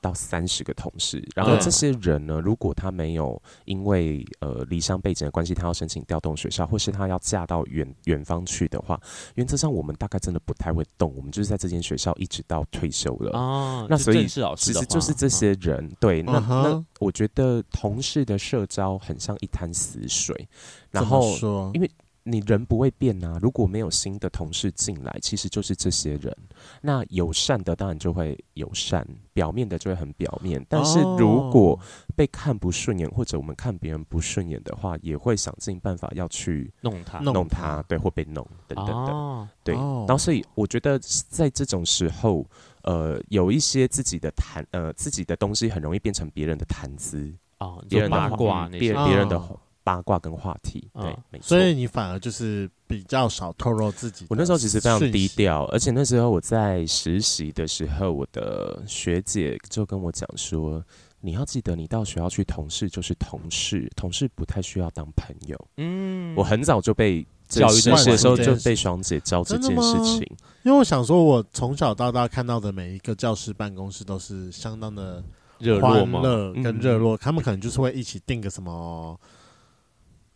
[0.00, 9.00] 到三十个同事，然后这些人呢，如果他没有因为呃离乡背景的关系，他要申请调动学校，或是他要嫁到远远方去的话，
[9.34, 13.38] 原则上我们大概真的不太会动，我们就是在这间学校一直到退休了。
[13.38, 20.48] 哦，那所以其实就是这些人，嗯、对，那那我觉得同事的社交很像一滩死水，
[20.90, 21.36] 然后
[21.74, 21.90] 因为。
[22.24, 26.36] 你人不会变啊，如果没有新的同事进来，其实就是这些人。
[26.82, 30.64] 那友善的当然就会友善，表面的就会很表面。
[30.68, 31.78] 但是如果
[32.14, 39.12] 被看不顺眼，或者我们看别人不顺眼的话，也会想尽办法要去弄他，弄他，对，或被弄等等的。
[39.12, 42.44] 哦、对，然后所以我觉得在这种时候，
[42.82, 49.40] 呃，有一些自己的谈，呃，自己的东西很容易变成别人的谈资哦，别人的八卦，别别人的。
[49.88, 51.48] 八卦跟话题，对，嗯、没错。
[51.48, 54.26] 所以你反而就是比较少透露自己。
[54.28, 60.84] 我那时候其实非常低调，而且那时候我在实习的时候，我的学姐就跟我讲说
[61.22, 70.20] ：“你要记得，你到学校去，同事就是同事，同事不太需要当朋友。”嗯，我很早就被教育这些的时候就被双姐教这件事情。
[70.64, 75.24] 因为我想说，我从小到大看到的每一个教师办公室都是相当的
[75.58, 79.18] 热络跟热络，他们可能就是会一起订个什么。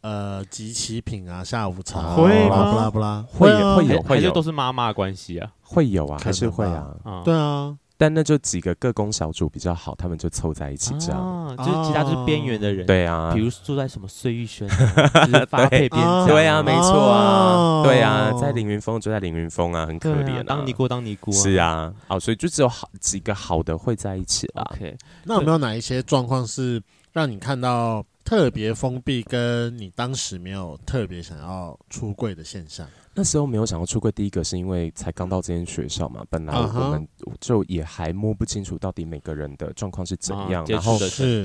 [0.03, 2.73] 呃，集齐品啊，下午茶，会吗？
[2.73, 4.03] 不啦不啦，会有会有。
[4.03, 6.93] 会有，都是妈妈关系啊，会有啊，还是会啊，
[7.25, 14.67] 对啊，但那就几个各工小组比较好，他们就凑在一起这样，就是其他就是边缘的人，对啊，比如住在什么碎玉轩，
[15.25, 24.69] 就是发配边，对啊，没错啊，对啊，在凌云峰就在凌云峰啊，很可怜，当尼姑当尼姑，是啊，哦，所以就只有好几个好的会在一起啦。
[24.73, 28.05] OK，那有没有哪一些状况是让你看到？
[28.25, 32.89] 特别封闭，跟你当时没有特别想要出柜的现象。
[33.15, 37.07] 那时候没有想要出柜，第一个是因为才刚到这间学校嘛，本来我们
[37.41, 40.99] 就也还摸不清楚到底每个人的状况是怎样，然后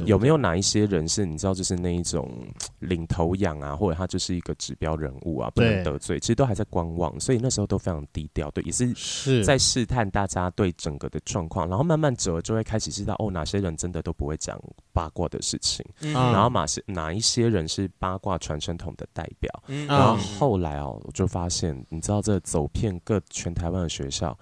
[0.06, 2.32] 有没有哪一些人是你知道就是那一种
[2.80, 14.58] 领头羊啊，或者他就是一个指标人物啊，不能得罪，其实都还在观望，所以那时候都非常低调，对，也是在试探大家对整个的状况，然后慢慢久了就会开始知道哦，哪些人真的都不会讲
[14.98, 21.86] 八卦的事情，然后哪些哪一些人是八卦传声筒的代表，然后后来哦，我就发现。
[21.90, 24.36] 你知道，这走遍各全台湾的学校，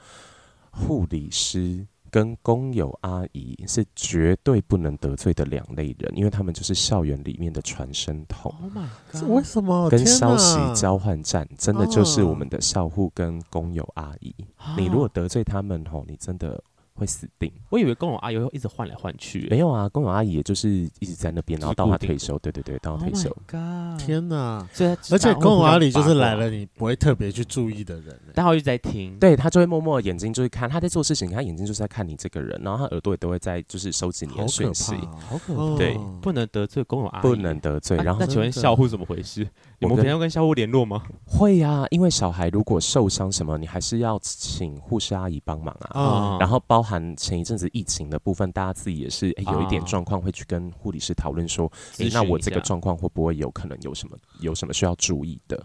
[0.72, 8.54] 护理师跟工友阿姨是绝对不能得罪的两类人，因为他们就是校园里面的传声筒。
[8.62, 9.90] Oh my God，为什么？
[9.90, 14.34] 跟消息交换站，真的就是我们的校护跟工友阿姨。
[14.78, 16.64] 你如果得罪他们吼，你真的。
[16.96, 17.52] 会死定！
[17.70, 23.30] 我以为工友阿姨会一直换来换去，没有啊，工友阿姨也就是一直在那边，然后到她退休，对对对，到她退休。
[23.30, 24.66] Oh、天哪！
[25.12, 34.96] 而且工友阿姨就是来了，你不会特别去注意的人，但他一直在听，对他就会默默眼睛就会看他在做事情，他眼睛就是在看你这个人，然后他耳朵也都会在就是收集你的讯息，
[35.30, 37.98] 好可怕，对，不能得罪工友阿姨，不能得罪。
[37.98, 39.48] 然后那请问校护怎么回事？
[39.82, 41.04] 我们平常跟校护联络吗？
[41.26, 46.38] 会呀，因为小孩如果受伤什么，你还是要请护士阿姨帮忙啊。
[46.40, 47.66] 然后包含前一阵子。
[47.74, 55.58] 疫情的部分，大家自己也是、欸、有一点状况，会去跟护理师讨论说，哎、欸，那我这个状况会不会有可能有什么有什么需要注意的？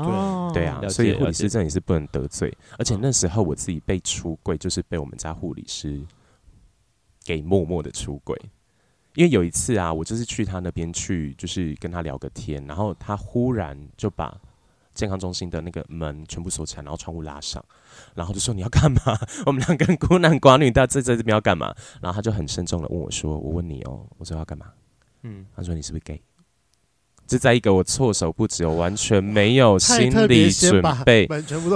[0.53, 2.53] 对对啊，所以护理师这里是不能得罪。
[2.79, 6.01] 而且那时候我自己被出柜，就是被我们家护理师
[7.23, 8.37] 给默默的出轨。
[9.15, 14.37] 因为有一次啊，我就是去他那边去，就是跟他聊个天，然后他忽然就把。
[14.95, 17.65] 健康中心的那个门全部锁起来，然后窗户拉上，
[18.15, 19.01] 然后就说，你要干嘛？
[19.47, 21.75] 我们两个人孤男寡女，在在这边要干嘛？
[22.01, 24.67] 然后他就很慎重的问我说：“我问你哦，我说要干嘛？”
[25.23, 26.23] 嗯，他说：“你是不是 gay？”
[27.31, 31.29] 是在一个我措手不及，我完全没有心理准备，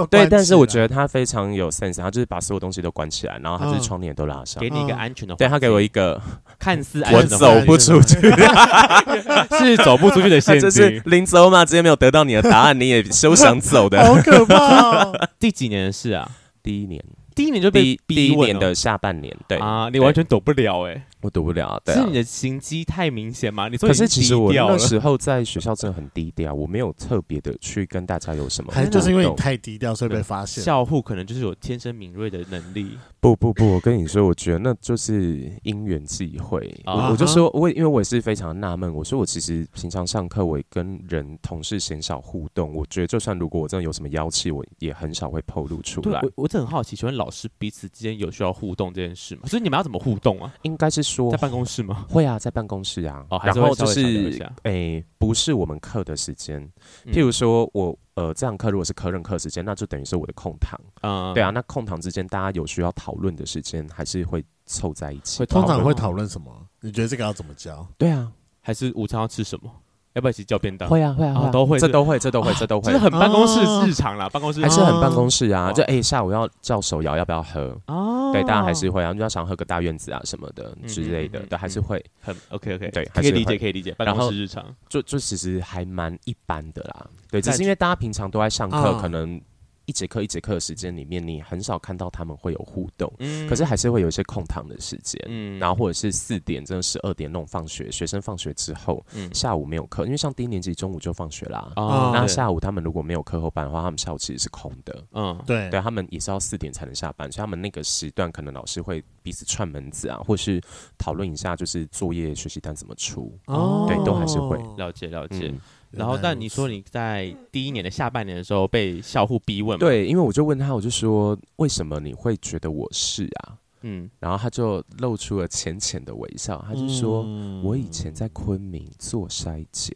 [0.09, 6.21] 对，但是我觉得他非常有 sense，他就是把所有东西都关起来，然后他就是窗帘都拉上，给你一个安全的，对他给我一个
[6.59, 8.19] 看似我走不出去，
[9.57, 15.11] 是走不出去的陷阱，就是临走嘛，直接没有得到你的答案，你也休想走的，好可怕！
[15.39, 16.29] 第几年的事啊？
[16.61, 17.01] 第一年，
[17.35, 21.05] 第一年就被第一年的下半年，对啊，你完全躲不了哎。
[21.21, 23.67] 我躲不了对，是你的行迹太明显吗？
[23.67, 30.63] 你说，可是其实我那时候在学校真的很低调，我没有特别的去跟大家有什么，还是就是因为你太低调，所以被发现。
[30.63, 32.95] 校护可能就是有天生敏锐的能力。
[33.19, 36.71] 不不不，我跟你说，我觉得那就是因缘际会。
[36.85, 46.21] 我我就说，我因为我也是非常纳闷，我说我其实平常上课我也跟人同事鲜少互动，我觉得就算如果我真的有什么妖气，我也很少会透露出来。
[46.21, 49.43] 我我真的很好奇，请问老师彼此之间有需要互动这件事吗？
[49.45, 50.53] 所以你们要怎么互动啊？
[50.63, 52.05] 应该是说在办公室吗？
[52.09, 56.61] 会啊，在办公室啊，哦、然后就是诶、欸，不是我们课的时间。
[57.05, 60.79] 譬如说我呃，这堂课如果是科任课时间，那就等于是我的空堂。
[61.01, 65.39] 嗯，对啊，那空堂之间大家有需要讨论的时间，还是会凑在一起。
[65.39, 66.51] 会通常会讨论什么？
[66.79, 67.85] 你觉得这个要怎么教？
[67.97, 69.69] 对啊，还是午餐要吃什么？
[70.15, 70.89] 要不要一起叫便当？
[70.89, 75.71] 会啊，会啊，都会，这都会，这都会，这都会，这是很办公室日常啦，办公室还是很办公室啊。
[75.73, 77.77] 就哎，下午要叫手摇，要不要喝？
[77.87, 83.91] 哦，对，大家还是会啊，就要想喝个大院子啊什么的之类的，对还是会很 OK OK，对，可以理解，可以理解。
[83.97, 89.39] 办公室日常就就其实还蛮一般的啦，对，只是因为大家平常都在上课，可能。
[89.85, 110.61] 一节课一节课的时间里面，你很少看到他们会有互动，嗯，可是还是会有一些空堂的时间，嗯，然后或者是四点、真的十二点那种放学，学生放学之后，嗯，下午没有课，因为像低年级中午就放学啦，哦，那下午他们如果没有课后班的话，他们下午其实是空的，嗯，对，对他们也是要四点才能下班，所以他们那个时段可能老师会彼此串门子啊，或是
[110.97, 115.53] 讨论一下就是作业学习单怎么出，哦，对，都还是会了解了解。
[115.95, 123.57] 然后，但你说你在第一年的下半年的时候被校护逼问，对，因为我就问他，我就说为什么你会觉得我是啊？
[123.81, 129.95] 嗯，然后他就露出了浅浅的微笑，他就说、嗯、我以前在昆明做筛检，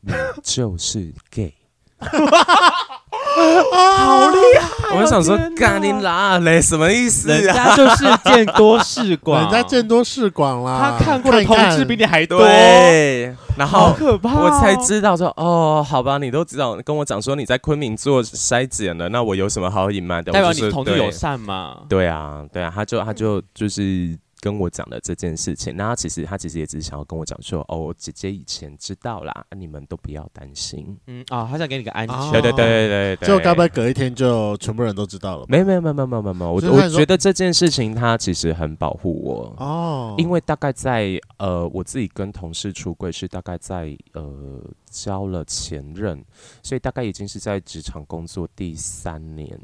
[0.00, 1.54] 你就是 gay。
[3.96, 4.96] 好厉害！
[4.96, 7.28] 我就想说，干你拉嘞，什么意思？
[7.28, 10.96] 人家就是见多识广，人家见多识广啦。
[10.98, 20.32] 他看过的同志比你还多，对然后我才知道说，哦，好吧，你都知道跟我讲说你在昆明做筛检了，那我有什么好隐瞒的？
[20.32, 21.78] 代表你同志友善嘛？
[21.88, 24.16] 对啊，对啊，他就他就就是。
[24.46, 30.96] 跟我讲的这件事情，那他其实他其实也只是想要跟我讲说，哦，姐姐以前知道啦，你们都不要担心。
[31.08, 32.30] 嗯啊、哦，他想给你个安全。
[32.30, 33.26] 对对对对对。
[33.26, 35.46] 就该不会隔一天就全部人都知道了？
[35.48, 46.24] 没有没有没有没有没有没有，我我觉得这件事情他其实很保护我哦，因为大概在呃我自己跟同事出柜是大概在呃交了前任，
[46.62, 49.58] 所以大概已经是在职场工作第三年。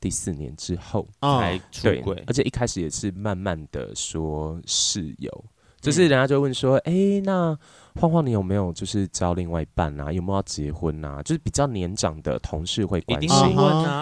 [0.00, 5.44] 第四年之后才出轨，而且一开始也是慢慢的说室友，
[5.80, 7.56] 就是人家就问说，哎、欸，那
[7.96, 10.10] 晃晃你有没有就是交另外一半啊？
[10.10, 11.22] 有没有要结婚啊？
[11.22, 13.30] 就是比较年长的同事会关心，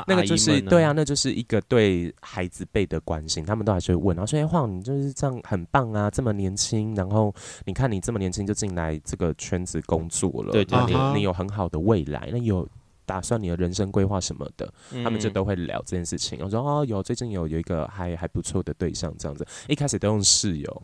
[0.07, 7.35] 那个就是对啊，那就是一个对孩子辈的关心，他们都还是会问，然后说，哎、欸，晃你就是这样很棒啊，这么年轻，然后
[7.65, 12.69] 你看你这么年轻就进来这个圈子工作了，对，对，对，你你有很好的未来，那有。
[13.09, 16.39] 打算你的人生规划什么的，嗯、他们就都会聊这件事情。
[16.43, 19.47] 我说哦，有最近有有一个还还不错的对象，这样子。
[19.67, 20.83] 一开始都用室友。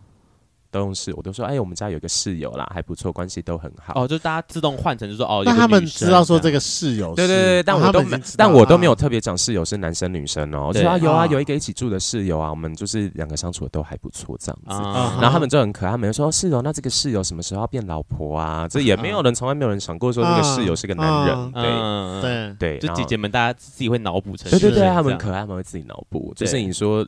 [0.74, 3.94] 都用室，我都说，哎，我们家有个室友啦，还不错，关系都很好。
[3.94, 10.66] 哦，就大家自动换成，就说，哦，那他们知道说这个室友，对对对，但我都没，但我都没有特别讲室友是男生女生哦。
[10.68, 14.82] 我说啊，有啊，有一个一起住的室友啊，我们就是两个相处的都还不错，这样子。
[15.20, 18.66] 然后他们就很可爱，他们就说室友，那这个室友什么时候要变老婆啊？
[18.68, 21.52] 这也没有人，从来没有人想过说这个室友是个男人。
[21.52, 24.50] 对对对，就姐姐们，大家自己会脑补成。
[24.50, 26.32] 对对对，他们可爱，他们会自己脑补。
[26.34, 27.06] 就是你说。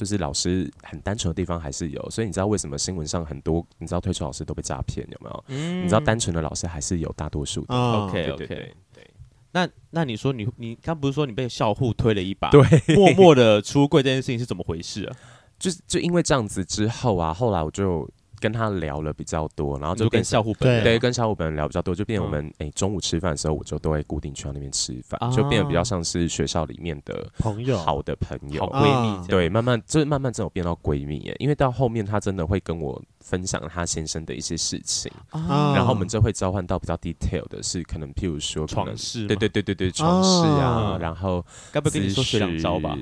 [0.00, 5.44] 就是老师很单纯的地方还是有，所以你知道为什么新闻上很多你知道退休老师都被诈骗有没有？
[5.48, 7.74] 嗯，你知道单纯的老师还是有大多数的。
[7.74, 8.46] 哦、OK OK
[8.94, 9.10] 对。
[9.52, 12.48] 那那你说你你刚不是说你被校护推了一把？
[12.48, 12.62] 对，
[12.96, 15.16] 默默的出柜这件事情是怎么回事啊？
[15.58, 18.08] 就是就因为这样子之后啊，后来我就。
[18.40, 29.26] 跟他聊了比较多，然后就跟校护本人对，跟校护本人聊比较多，就变成我们哎、嗯欸、中午吃饭的时候，我就都会固定去到那边吃饭，哦、就变得比较像是学校里面的朋友，好的朋友，好闺蜜。
[29.28, 42.96] 对，慢慢就是慢慢这种变到闺蜜耶，因为到后面他真的会跟我分享他先生的一些事情，哦、然后我们就会交换到比较 detail 的是，可能譬如说床事，对对对对对，床事啊，哦、然后该不会跟你说学两招吧？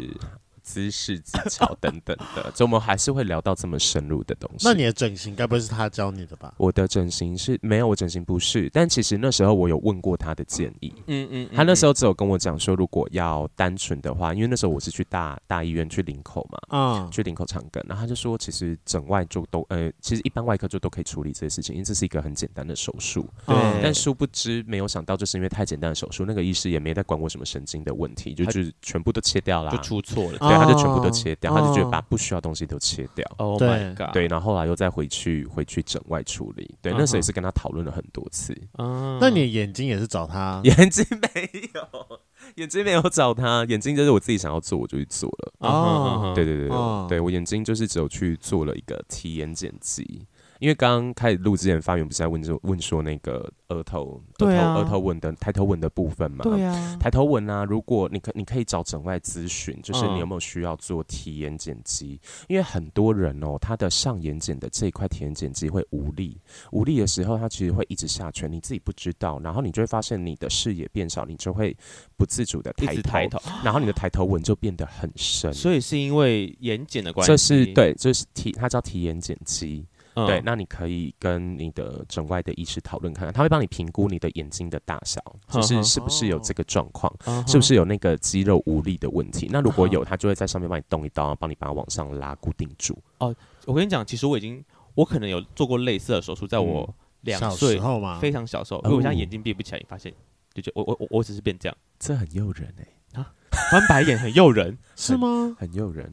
[0.69, 4.69] 姿势技巧等等的，就我们还是会聊到这么深入的东西。
[4.69, 6.53] 那你的整形该不会是他教你的吧？
[6.59, 8.69] 我的整形是没有，我整形不是。
[8.71, 10.93] 但其实那时候我有问过他的建议。
[11.07, 23.27] 嗯嗯，他那时候只有跟我讲说，如果要单纯的话，因为那时候我是去大大医院去领口嘛，啊，去领口长根，然后他就说，其实整外就都呃，其实一般外科就都可以处理这些事情，因为这是一个很简单的手术。
[23.47, 23.57] 对。
[23.83, 30.39] 但殊不知，没有想到，就是因为太简单的手术，那个医师也没在管我什么神经的问题，就就是全部都切掉了，就出错了。
[30.39, 30.58] 对。
[30.59, 33.25] 他就全部都切掉，他就觉得把不需要的东西都切掉。
[33.37, 34.13] Oh my god！
[34.13, 36.75] 对，然后后来又再回去回去整外处理。
[36.83, 38.57] 对，那时候也是跟他讨论了很多次。
[38.79, 40.61] 嗯，那你眼睛也是找他？
[40.65, 42.21] 眼睛没有，
[42.57, 45.53] 眼睛没有找他，眼睛就是我自己想要做，我就去做了。
[45.59, 50.27] 哦，对对对对，对我眼睛就是只有去做了一个提眼瞼肌。
[50.59, 56.43] 因为刚刚开始录之前，发源不是在问说问说那个额头额头额头纹的抬头纹的部分嘛？
[56.43, 62.21] 对啊，抬头纹啊，如果你可你可以找整外咨询，就是你有没有需要做提眼睑肌？
[62.49, 66.37] 因为很多人哦，他的上眼睑的这一块提眼睑肌会无力，
[66.73, 71.77] 无力的时候，他其实会一直下垂，你自己不知道，然后你就会发现你的视野变少，你就会
[72.17, 75.53] 不自主的抬头，抬头，然后你的抬头纹就变得很深。
[75.53, 77.33] 所以是因为眼睑的关系？
[77.33, 79.87] 这是对，这是提，它叫提眼睑肌。
[80.27, 87.13] 对，那你可以跟你的整外的医师讨论看看，他会帮你评估你的眼睛的大小，就是是不是有这个状况，
[87.47, 89.49] 是不是有那个肌肉无力的问题。
[89.51, 92.97] 那如果有，他就会在上面帮你动一刀，帮你把它往上拉，固定住。
[93.19, 93.35] 哦，
[93.67, 94.65] 我跟你讲，其实我已经，
[94.95, 96.89] 我可能有做过类似的手术，在我
[97.23, 97.81] 两岁
[98.21, 100.13] 非常小时候，因为我现在眼睛闭不起来，你发现，
[100.55, 103.33] 就觉得我我我我只是变这样，这很诱人哎，啊，
[103.71, 105.55] 翻白眼很诱人，是吗？
[105.59, 106.11] 很诱人。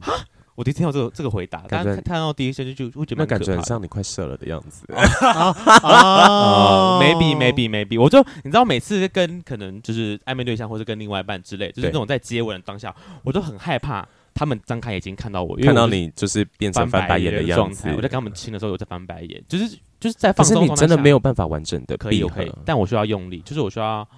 [0.56, 4.90] 我第一次听到这个这个回答，大家看到第一声就就会觉得那感觉很像你快射了的样子。
[4.92, 17.90] 啊，maybe maybe maybe，我就你知道每次跟可能就是暧昧对象或者跟另外一半之类，就是那种在接吻的当下，我都很害怕他们张开眼睛看到我，看到你就是变成翻白眼的样子。
[17.90, 19.68] 我在跟他们亲的时候，我在翻白眼，就是
[20.00, 20.56] 就是在放松。
[20.56, 24.08] 可是你真的没有办法完整的可以可以，但我需要用力，就是我需要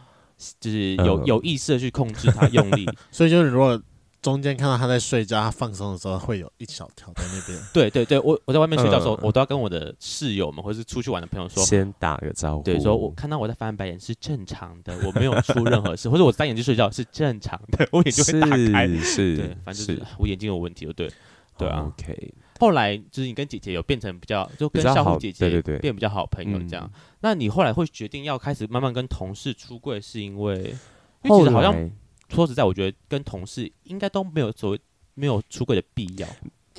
[0.61, 3.83] 就是有有意识的去控制它用力， 所以就是如果。
[4.21, 7.59] 中间看到他在睡觉，他放松的时候会有一小条在那边。
[7.73, 12.65] 对对对，我我在外面睡觉的时候，呃、我都要跟我的室友们或者是出去玩的朋友说，先打个招呼。
[12.65, 18.89] 对，说我看到我在翻白眼是正常的，我没有出任何事，或者我单眼睛睡觉是正常的， 我眼睛会打开。
[18.89, 21.09] 是，是对，反正就是我眼睛有问题，对，
[21.57, 21.87] 对啊。
[21.87, 22.35] OK。
[22.59, 26.91] 后来就是你跟姐姐有变成比较，就跟小虎姐姐对对对变比较好朋友这样。
[27.21, 30.75] 那你后来会决定要开始慢慢跟同事出柜，是因为
[31.23, 31.89] 因为其实好像。
[32.29, 34.81] 说实在，我觉得跟同事应该都没有所谓
[35.15, 36.29] 没有出轨的必要，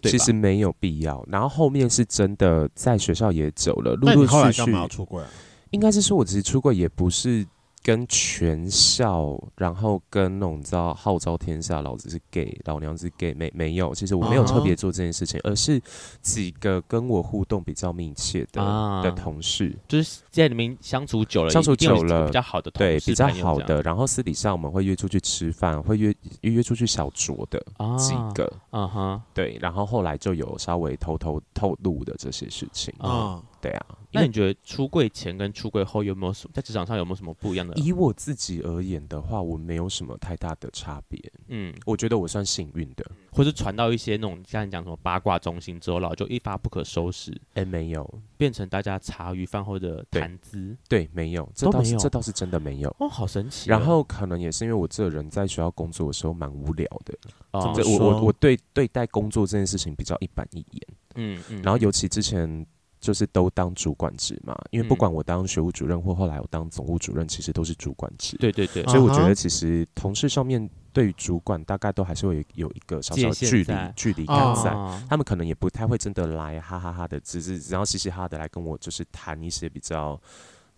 [0.03, 1.23] 其实没有必要。
[1.27, 5.23] 然后后面是真的在学校也走了，陆陆续续出柜，
[5.71, 7.45] 应该是说我其实出轨也不是。
[7.81, 15.81] 跟全校，然后跟那种你知道号召天下，老子是 gay，老娘是 gay，没没有，其实我没有特别做这件事情，而是
[16.21, 18.61] 几个跟我互动比较密切的
[19.03, 27.59] 的同事，就是在里面相处久了，相处久了比较好的，对，比较好的，然后私底下我们会约出去吃饭，会约约约出去小酌的
[27.97, 33.41] 几个，嗯哼，对，然后后来就有稍微偷偷透露的这些事情啊。
[33.61, 37.73] 对啊，那你觉得出柜前跟出柜后有没有什么在职场上有没有什么不一样的？
[37.75, 41.19] 以我自己而言的话，我没有什么太大的差别。
[41.47, 47.35] 嗯，我觉得我算幸运的，或是传到一些那种像你讲什么八卦中心之后，老就一发不可收拾。
[47.53, 50.75] 哎，没有，变成大家茶余饭后的谈资。
[50.87, 52.95] 对，没有，这倒是这倒是真的没有。
[52.99, 53.69] 哦，好神奇。
[53.69, 57.13] 然后可能也是因为我这人在学校工作的时候蛮无聊的。
[57.51, 60.87] 哦，我我我对对待工作这件事情比较一板一眼。
[61.15, 62.65] 嗯嗯，然后尤其之前。
[62.99, 68.37] 就是都当主管职嘛，因为不管我当学务主任或后来我当总务主任，其实都是主管职。
[68.37, 74.71] 对对对，所以我觉得其实同事上面对于主管大概都还是会有一个小小距离距离感在，
[75.09, 80.19] 他们可能也不太会真的来哈哈哈的，只是然后嘻嘻哈哈的来跟我就是谈一些比较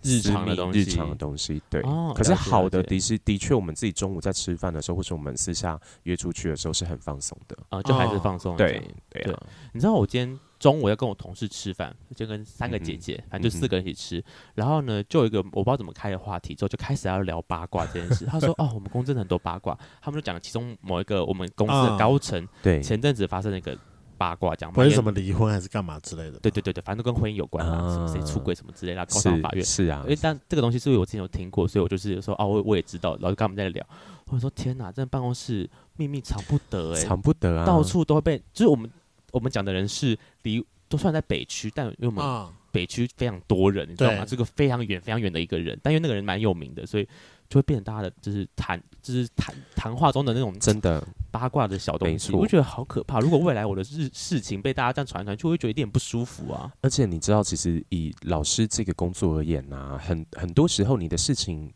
[0.04, 0.80] 日常的东西。
[0.80, 1.82] 日常的东西，对。
[2.16, 8.56] 可是好的的是的确，我们自己中午在吃饭的时候，或者我们私下约出去的时候，是很放松的啊，就还是放松。
[8.58, 9.44] 对对啊，
[9.74, 10.40] 你知道我今天。
[10.62, 14.24] 中午要跟我同事吃饭，就跟三个姐姐，反正就四个人一起吃。
[14.54, 18.28] 然后呢，就有一个我不知道怎么开的话题，之后就开始要聊八卦这件事。
[18.28, 23.76] 他说：“哦，我们公司真的很多八卦。”他们就讲了其中某一个我们公司的高层，对，前阵子发生一个
[24.22, 26.38] 八卦，讲关于什么离婚还是干嘛之类的。
[26.38, 29.66] 对对对对，反正都跟婚姻有关啊，谁出轨什么之类的，告上法院。
[29.66, 33.84] 是啊，因为但这个东西是我之前有听过，所以我就是说哦，我我也知道，然后就跟他们在聊。
[34.28, 35.68] 我说天哪，这办公室
[35.98, 38.88] 秘密藏不得哎，藏不得啊，到处都会被，就是我们
[39.32, 40.64] 我们讲的人是离。
[40.92, 44.26] 都算在北区，但因为我们北区非常多人，你知道吗？
[44.28, 47.08] 这个非常远、非常远的一个人，但因为那个人蛮有名的，所以
[47.52, 52.32] 就会变成大家的，就是谈，就是谈谈话中的那种真的八卦的小东西。
[52.32, 53.20] 我觉得好可怕。
[53.20, 56.72] 如果未来我的事事情被大家这样传传，就会觉得有点不舒服啊。
[56.82, 61.72] 而且你知道，其实以老师这个工作而言呢、啊，很很多时候你的事情。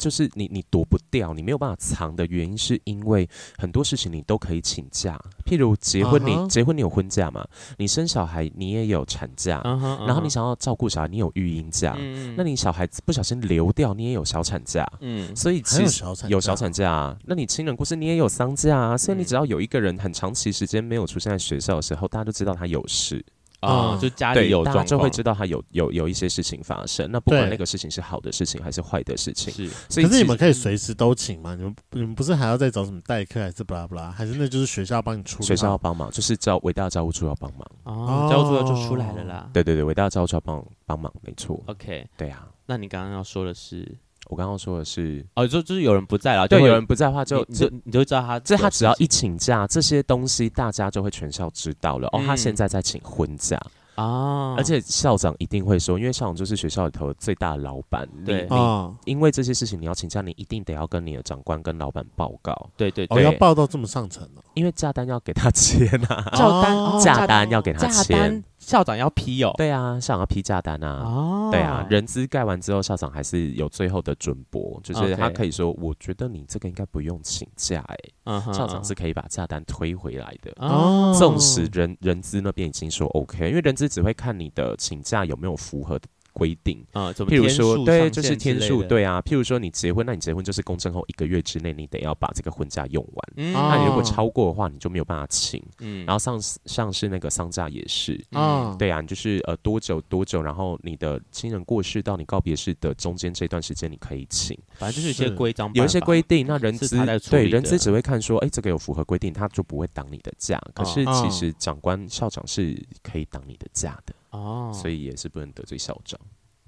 [0.00, 3.28] 就是你，你躲不掉，你没有办法藏的原因，是因为
[3.58, 5.20] 很多事情你都可以请假。
[5.44, 6.48] 譬如结婚你，你、uh huh.
[6.48, 7.46] 结婚你有婚假嘛？
[7.76, 10.06] 你生小孩你也有产假，uh huh, uh huh.
[10.06, 11.94] 然后你想要照顾小孩，你有育婴假。
[11.94, 12.34] Uh huh.
[12.38, 14.90] 那你小孩子不小心流掉，你也有小产假。
[15.00, 15.36] 嗯、uh，huh.
[15.36, 17.16] 所以其实有小产假、啊。
[17.26, 18.96] 那你亲人过世，你也有丧假啊。
[18.96, 23.22] 所以你只要有一个人很长期时间没有出现在学校的时候，大家都知道他有事。
[23.60, 27.10] 啊，就家里有状况，大家就会知道他有有有一些事情发生。
[27.12, 29.52] 那不管那个事情是好的事情还是坏的事情，
[29.88, 30.02] 是。
[30.02, 31.54] 可是你们可以随时都请吗？
[31.54, 34.10] 你们你们不是还要再找什么代课还是巴拉巴拉？
[34.10, 35.42] 还是那就是学校帮你出？
[35.42, 37.70] 学校要帮忙，就是教伟大的教务处要帮忙。
[37.84, 39.50] 哦，教务处要就出来了啦。
[39.52, 41.62] 对对对，伟大的教务处要帮帮忙，没错。
[41.66, 42.48] OK，对啊。
[42.66, 43.98] 那你刚刚要说的是？
[44.30, 52.06] 我刚刚说的是，哦，就就是有人不在了，对，有人不在的话，就就你就知道他，这他只要一请假，这些东西大家就会全校知道了。
[52.12, 53.60] 哦，他现在在请婚假
[53.96, 58.56] 啊，而且校长一定会说，因为校长就是学校里头最大的老板，对，你
[59.04, 62.70] 因为这些事情你要请假，你一定得要跟你的长官跟老板报告。
[62.76, 68.42] 对对对，要报到这么上层了，因为假单要给他签啊，假单假单要给他签。
[68.70, 86.06] 校长要批哦，对啊，校长要批假单啊，哦，对啊，人资盖完之后，校长还是有最后的准驳，就是他可以说，我觉得你这个应该不用请假，哎，校长是可以把假单推回来的，哦，纵使人人资那边已经说 OK，因为人资只会看你的请假有没有符合的。
[86.40, 89.20] 规定啊，譬如说，对，就是天数，对啊。
[89.20, 93.32] 譬如说，你结婚，那你结婚就是公证后一个月之内，你得要把这个婚假用完。
[93.36, 95.62] 嗯，那你如果超过的话，你就没有办法请。
[95.80, 104.58] 嗯，然后上上是那个丧假也是，嗯，对啊，你就是呃多久多久，然后你的亲人过世到你告别式的中间这段时间，你可以请。
[104.78, 106.46] 反正就是一些规章，有一些规定。
[106.46, 106.96] 那人资
[107.28, 110.58] 对人资只会看说，哎，这个有符合规定，他就不会挡你的假。
[110.72, 114.14] 可是其实长官校长是可以挡你的假的。
[114.30, 116.18] 哦，所以也是不能得罪校长。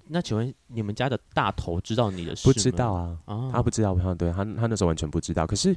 [0.09, 2.43] 那请问你们家的大头知道你的事？
[2.47, 5.47] 不知道啊，哦、他不知道，他对，他他那时候完全不知道。
[5.47, 5.75] 可是，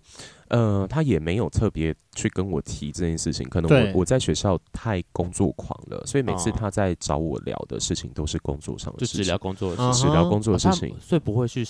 [0.49, 3.47] 呃，他也没有特别去跟我提这件事情。
[3.47, 11.63] 可能我我在学校太工作狂了，所以每次他在找我聊的事情都是工作上的事情，就只聊工作的事情，只聊工作的事情，所以不会去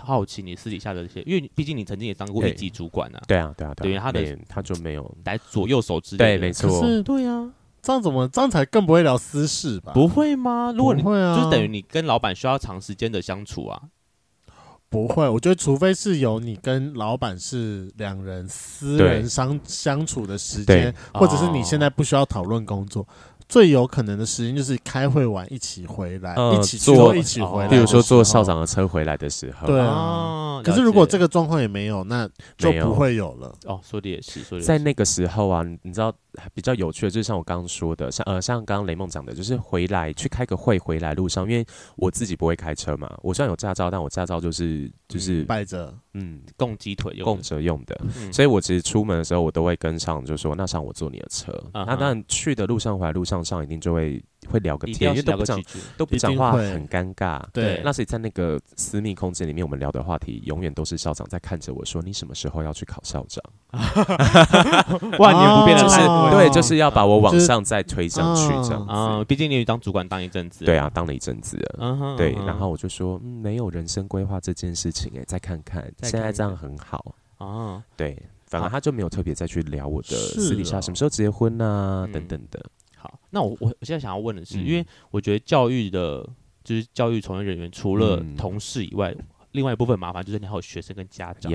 [0.00, 3.22] 好奇你私底下的这些，因为毕竟你曾经也当过一级主管啊。
[3.28, 7.52] 对啊，对啊，对啊，等于他的他就没有来左右手之类的，对，没错，对啊。
[7.82, 8.28] 这样怎么？
[8.28, 9.92] 这样才更不会聊私事吧？
[9.92, 10.72] 不会吗？
[10.76, 13.80] 如果你会啊，就是等于你跟老板需要长时间的相处啊。
[14.88, 23.06] 不会，我觉得除非是有你跟老板是两人私人相相处的时间，或者是你现在不需要讨论工作。
[23.50, 27.68] 最有可能的时间就是开会完一起回来，呃、一起坐一起回来。
[27.68, 29.66] 比如说坐校长的车回来的时候。
[29.66, 30.62] 对啊。
[30.62, 33.52] 可是如果这个状况也没有，那就不会有了。
[33.64, 34.66] 哦，说的也是，说的也是。
[34.66, 36.14] 在那个时候啊，你知道
[36.54, 48.00] 比较有趣的，就是像我刚刚说的，像呃，像刚刚雷梦讲的，就是回来去开个会，回来路上，因为我自己不会开车嘛，我虽然有驾照，但我驾照就是就是摆着，嗯，供鸡腿用供着用的，
[48.32, 51.52] 所以我其实出门的时候，我都会跟上，就说那上我坐你的车。
[51.74, 53.40] 那当然去的路上，回来路上。
[53.50, 55.62] 上一定就会会聊个天，因为都不讲
[55.96, 57.42] 都不讲话，很尴尬。
[57.54, 63.42] 对，那所以在那个私密空间里面，我们聊的话题永远都是校长在看着我说：“你什么时候要去考校长？”
[65.18, 65.96] 万年不变的是，
[66.30, 69.24] 对，就是要把我往上再推上去这样子。
[69.24, 72.14] 毕竟你当主管当一阵子，对啊，当了一阵子了。
[72.18, 82.64] 对，然后我就说：“嗯，没有人生规划这件事情，哎，再看看，现在这样很好啊。”对，反而他就没有特别再去聊我的私底下什么时候结婚啊等等的。
[82.96, 86.28] 好，那我我我现在想要问的是，嗯、因为我觉得教育的，
[86.62, 91.50] 就是教育从业人员，除了同事以外，嗯、另外一部分麻烦就是你还有学生跟家长。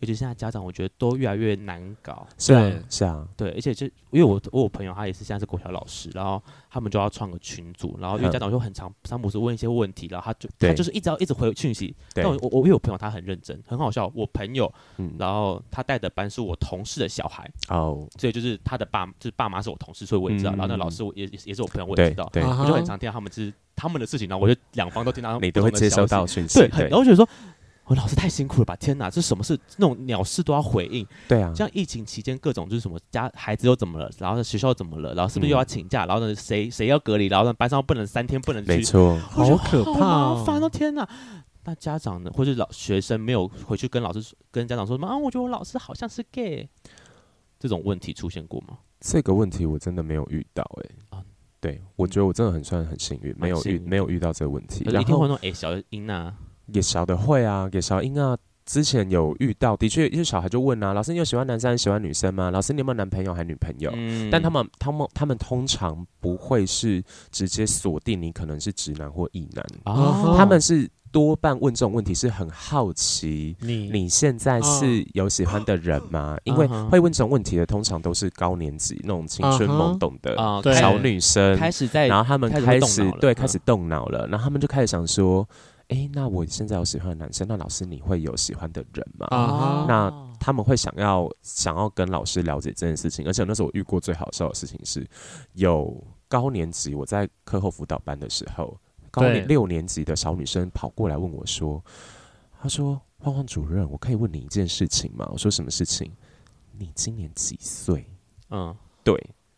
[0.00, 2.26] 尤其现在家长，我觉得都越来越难搞。
[2.38, 11.94] 是啊，是啊，对，而且就因为我我有朋友，他也是现在是国小老师，然后他们就要创个群组，然后因为家长就很常三不五时问一些问题，然后他就他就是一直要一直回讯息。
[12.14, 14.10] 但我我我有朋友他很认真，很好笑。
[14.14, 14.72] 我朋友，
[15.18, 20.50] 然后他带的班是我同事的小孩哦，所以就是他的爸就是爸妈是我同事，所以我也知道。
[20.52, 22.28] 然后那老师我也也是我朋友，我也知道。
[22.32, 25.38] 对，我就很常听到他们就是他们的事情，然后我就两方都听到。
[25.40, 27.28] 你都会接收到讯息，对，然后我觉得说。
[27.86, 28.74] 我老师太辛苦了吧！
[28.74, 29.58] 天哪，这什么事？
[29.76, 31.06] 那种鸟事都要回应。
[31.28, 38.72] 对啊，像疫情期间各种就是什么家孩子又怎么了，然后学校又怎么了，然后是不是又要请假，嗯、然后呢谁谁要隔离，然后呢班上不能三天不能去。
[38.72, 40.68] 没错，好可怕，好麻烦哦！
[40.68, 41.08] 天哪，
[41.64, 45.16] 那家长呢，或者老学生没有回去跟老师跟家长说什么啊？
[45.16, 46.68] 我觉得我老师好像是 gay，
[47.60, 48.78] 这种问题出现过吗？
[48.98, 51.16] 这个问题我真的没有遇到哎、欸。
[51.16, 51.22] 啊，
[51.60, 54.82] 对，我觉得我真的很算很幸运，没有遇没有遇到这个问题。
[54.84, 56.34] 一定会那种哎小的音啊。
[56.72, 62.50] 给小的会啊，给小英啊，之前有遇到，的确，一些小孩就问啊，老师，你有喜欢男生还是喜欢女生吗？
[62.50, 63.90] 老师，你有没有男朋友还是女朋友？
[63.94, 76.34] 嗯，但他们，他们，他们通常不会是直接锁定你可能是直男或异男，哦，他们是多半问这种问题是很好奇你你现在是有喜欢的人吗？
[76.36, 80.34] 哦，因为会问这种问题的通常都是高年级那种青春懵懂的
[80.74, 85.48] 小女生，开始在，然后他们开始对开始动脑了，然后他们就开始想说。
[85.88, 89.26] 哎、欸，那我现在有喜欢的男生，那老师你会有喜欢的人吗？
[89.30, 89.86] 啊、uh，huh.
[89.86, 95.08] 那他们会想要想要跟老师了解这件事情，而且那时候我遇过最好笑的事情是，
[95.52, 98.76] 有高年级我在课后辅导班的时候，
[99.12, 101.82] 高年六年级的小女生跑过来问我说
[102.60, 106.10] ：“她说，欢欢主任，我可以问你一件事情吗？”我说：“什么事情？
[106.72, 108.04] 你今年几岁？”
[108.50, 108.74] 嗯，
[109.04, 109.14] 对。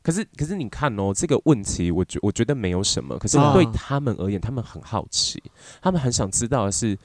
[0.09, 3.19] 可是，可是你看哦，这个问题，我觉我觉得没有什么。
[3.19, 5.43] 可是对他们而言，他们很好奇，
[5.83, 6.97] 他们很想知道的是，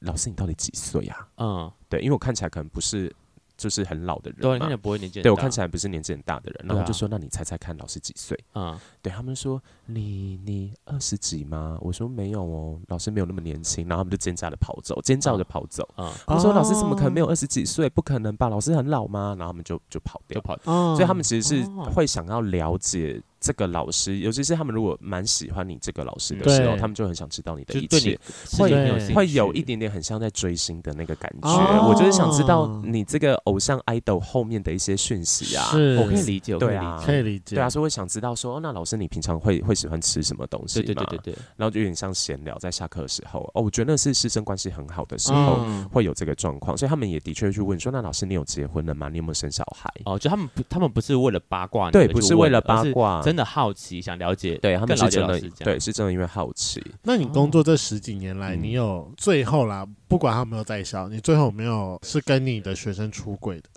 [0.00, 1.28] 老师你到底几岁呀？
[1.36, 3.14] 嗯，对，因为我看起来可能不是。
[3.62, 5.22] 就是很老的人，对，看起来不会年纪。
[5.22, 15.88] 对我看起来不是年纪很大的人，然后我就说：“那你猜猜看，老师几岁？”嗯，对他们说：“你你二十几吗？”我说：“没有哦，老师没有那么年轻。”然后他们就尖叫的跑走，尖叫着跑走。
[15.96, 17.88] 嗯，我说：“老师怎么可能没有二十几岁？
[17.88, 18.48] 不可能吧？
[18.48, 20.56] 老师很老吗？”然后他们就就跑掉，就跑。
[20.96, 23.22] 所以他们其实是会想要了解。
[23.42, 28.18] 这个老师，尤其是他们如果蛮喜欢你这个老师的时候，他们就很想知道你的一切，
[28.56, 31.88] 会会有一点点很像在追星的那个感觉。
[31.88, 40.80] 我就是想知道你这个偶像 idol 后面的一些讯息啊，我可以理解，对啊，可以理解，对啊，所以我想知道说，哦，那老师你平常会会喜欢吃什么东西？
[40.82, 49.08] 对对对对，然后就有点像闲聊，在下课的时候，哦，我觉得那是师生关系很好的时候会有这个状况，所以他们也的确去问说，那老师你有结婚了吗？
[49.08, 49.90] 你有没有生小孩？
[50.04, 54.18] 哦，就他们不，他们不是为了八卦，对，不是为了八卦，真的好奇想。
[54.18, 56.82] 了解，对他们是真的，对是真的，因为好奇。
[57.02, 63.68] 那你工作这十几年来，你有最后啦，不管他有没有在校，你最后有没有是跟你的学生出轨的？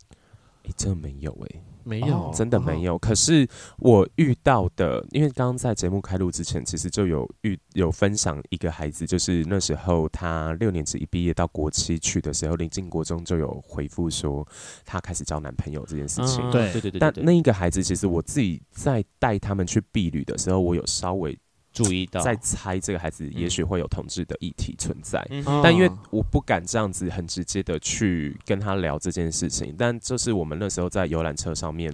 [0.65, 1.61] 哎，真的没有哎。
[1.85, 2.97] 没有，真的没有。
[2.97, 14.45] 可是我遇到的，因为刚刚在节目开录之前，其实就有遇有分享一个孩子，就是那时候他六年级一毕业到国七去的时候，临近国中就有回复说
[14.83, 16.41] 他开始交男朋友这件事情。
[16.51, 16.99] 对对对对。
[16.99, 21.37] 但那一个孩子，其实我自己在带他们去避旅的时候，我有稍微。
[21.75, 29.75] 注意到，在猜这个孩子也许会有同志的议题存在，嗯、但因为我不敢这样子很直接的去跟他聊这件事情。
[29.77, 31.93] 但就是我们那时候在游览车上面，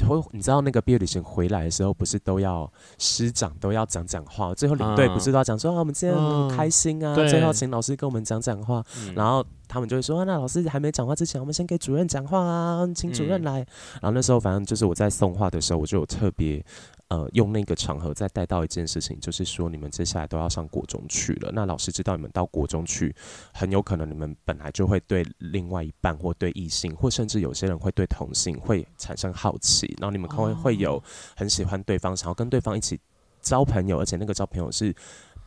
[0.00, 13.60] 会你知道那个毕业旅行回来的时候，不是都要师长都要讲讲话，最后领队不是都要讲说、嗯、啊，我们今天很开心啊，嗯、最后请老师跟我们讲讲话，嗯、然后他们就会说，那老师还没讲话之前，我们先给主任讲话啊，请主任来。
[13.60, 13.66] 嗯、
[14.00, 16.64] 然后那时候反正就是我在送话的时候，我就有特别。
[17.10, 21.50] 呃，用那个场合再带到一件事情，就是说你们接下来都要上国中去了。
[21.54, 23.16] 那老师知道你们到国中去，
[23.54, 29.86] 很有可能你们本来就会对另外一半或对异性，或甚至有些人会对同性会产生好奇。
[29.98, 31.02] 然后你们可能会有
[31.34, 33.00] 很喜欢对方，想要跟对方一起
[33.40, 34.94] 交朋友，而且那个交朋友是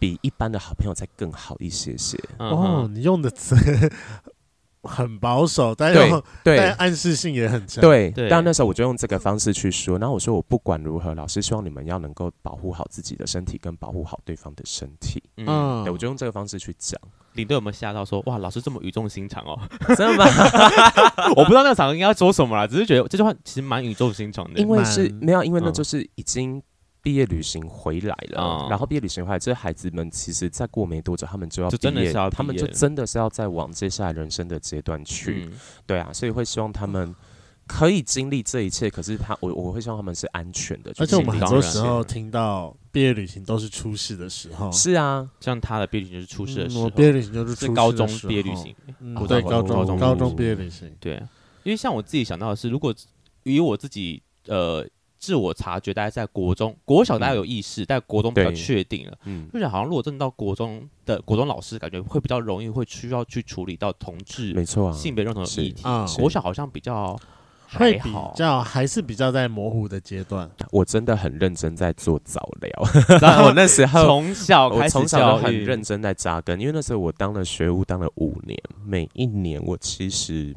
[0.02, 2.18] 比一般的好朋友再更好一些些。
[2.40, 3.56] 哦，你用的词。
[4.84, 7.80] 很保守，但又 但暗示性也很强。
[7.84, 10.00] 对，但那时候我就用这个方式去说。
[10.00, 15.22] 然后我说，我不管如何，老师希望你们要能够保护好自己的身体，跟保护好对方的身体。
[15.38, 17.00] 嗯，对，我就用这个方式去讲。
[17.34, 19.56] 领队有没有吓到说，哇，老师这么语重心长哦？
[19.96, 20.26] 真的吗？
[21.36, 24.60] 我不知道那个场合应该要说什么啦，只是觉得这句话其实蛮语重心长的。
[24.60, 26.60] 因为是没有，因为那就是已经。
[27.02, 32.14] 毕业旅行回来了，嗯、然后毕业旅行回来，这些孩子们其实再过没多久，他们就要毕业，业。
[32.30, 37.16] 他们就真的是要再往接下来人生的阶段去，嗯、对啊，所以会希望他们
[37.66, 38.88] 可以经历这一切。
[38.88, 40.94] 可是他，我我会希望他们是安全的。
[41.00, 51.16] 而且我们很多时候听到毕业旅行都是出事的时候，是啊，像他的毕业旅行就是出事的时候，嗯、我毕业旅行就是出事的时候，是高中毕业旅行，嗯、对高中高中，高中毕业旅行，对，
[51.64, 52.94] 因为像我自己想到的是，如果
[53.42, 54.88] 以我自己呃。
[55.22, 59.16] 自我察觉，大概在国中、国小，大家有意识，但国中比较确定了。
[59.26, 65.84] 嗯，就是好像如果真的到国中的国中老师，感觉会比较容易，会需要去处理到同志，没错，性别认同的议题。
[66.18, 67.16] 国小好像比较
[67.68, 70.50] 还好，比较还是比较在模糊的阶段。
[70.72, 72.72] 我真的很认真在做早疗，
[73.46, 80.56] 我那时候从小开始从小很认真在扎根，因为那时候我当了学务当了五年，每一年我其实。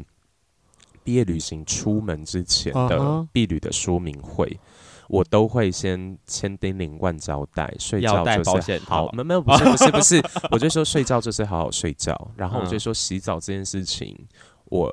[1.04, 5.04] 毕业旅行出门之前的毕旅的说明会，uh huh.
[5.08, 14.16] 我都会先千叮咛万交代，睡觉就是好，没没有不是不是不是，我就说睡觉就是好好睡觉， 然后我就说洗澡这件事情，
[14.64, 14.90] 我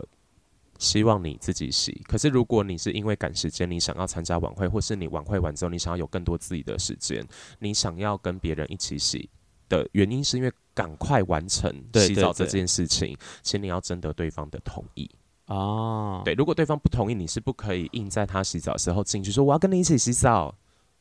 [0.79, 2.01] 希望你自己洗。
[2.07, 7.25] 可是如果你是因为赶时间，你想要参加晚会，或是你晚会完之后你想要有更多自己的时间，
[7.59, 9.29] 你想要跟别人一起洗
[9.69, 15.09] 的原因，是因为赶快完成洗澡这件事情，请你要征得对方的同意。
[15.51, 20.53] 哦，对，如果对方不同意，你是不可以硬在他洗澡的时候进去说我要跟你一起洗澡，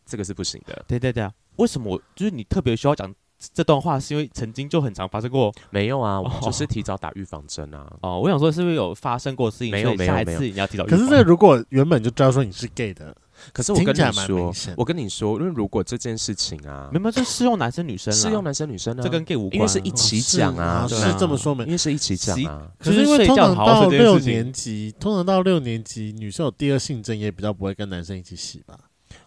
[0.05, 0.85] 这个是不行的。
[0.89, 3.15] 对对对啊，为什么我就是你特别需要讲
[3.55, 4.01] 这段话？
[4.01, 5.53] 是因为曾经就很常发生过？
[5.71, 7.91] 没有啊，我就是提早打预防针啊。
[8.03, 9.71] 哦，我想说是不是有发生过事情？
[9.71, 10.85] 没有没有没有，你要提早。
[10.85, 13.17] 可是这如果原本就知道说你是 gay 的。
[13.53, 21.65] 可是我跟你说，我跟你说，因为如果这件事情啊，没有，这适用男生女生，适用男生女生呢，这跟 gay 无关，因为是一起讲啊，是这么说没？
[21.65, 22.69] 因为是一起讲啊。
[22.79, 28.77] 可是因为通常到六年级，通常到六年级，女生有第二性征也比较不会跟男生一起洗吧？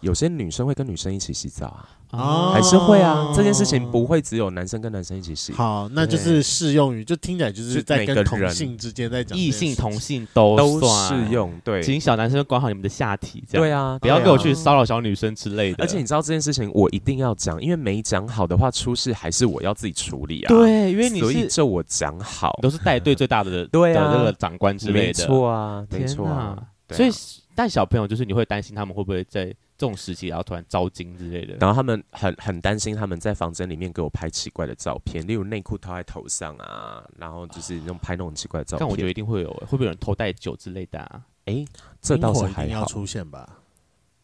[0.03, 1.89] 有些女生会跟女生一起洗澡啊。
[2.11, 5.51] 哦，还是会啊，这件事情不会只有男生跟男生一起洗。
[5.53, 11.51] 好，那就是适用于，就听起来就是在跟同性之间在讲，异性同性都都适用。
[11.63, 13.63] 对，请小男生管好你们的下体，这样。
[13.63, 15.83] 对啊，不要给我去骚扰小女生之类的。
[15.83, 20.49] 而且你知道这件事情，我一定要讲，因为没讲好的话，出事还是我要自己处理啊。
[20.49, 25.05] 对，因为你所以就我讲好，都是带队最大的 对啊，这个长官之类的。
[25.07, 26.61] 没错啊，没错啊。
[26.91, 27.09] 所以
[27.55, 29.51] 带小朋友就是你会担心他们会不会在。
[29.77, 38.79] 这种时期，然后突然招惊之类的，然后他们很很担心他们在房间里面给我拍奇怪的照片，例如内裤套在头上啊，然后就是那种拍那种奇怪的照片。
[38.79, 41.21] 但我觉得一定会有，会不会有人偷带酒之类的啊？
[41.45, 41.65] 哎，
[42.01, 43.59] 这倒是还好出现吧？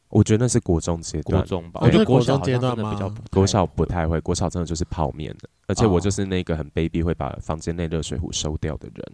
[0.09, 1.81] 我觉得那是国中阶段，国中吧？
[1.83, 9.05] 我觉得国小阶段的比较，国小不太会，国小真的就是泡面的，而且我就是那个很卑鄙会把房间内热水壶收掉的人。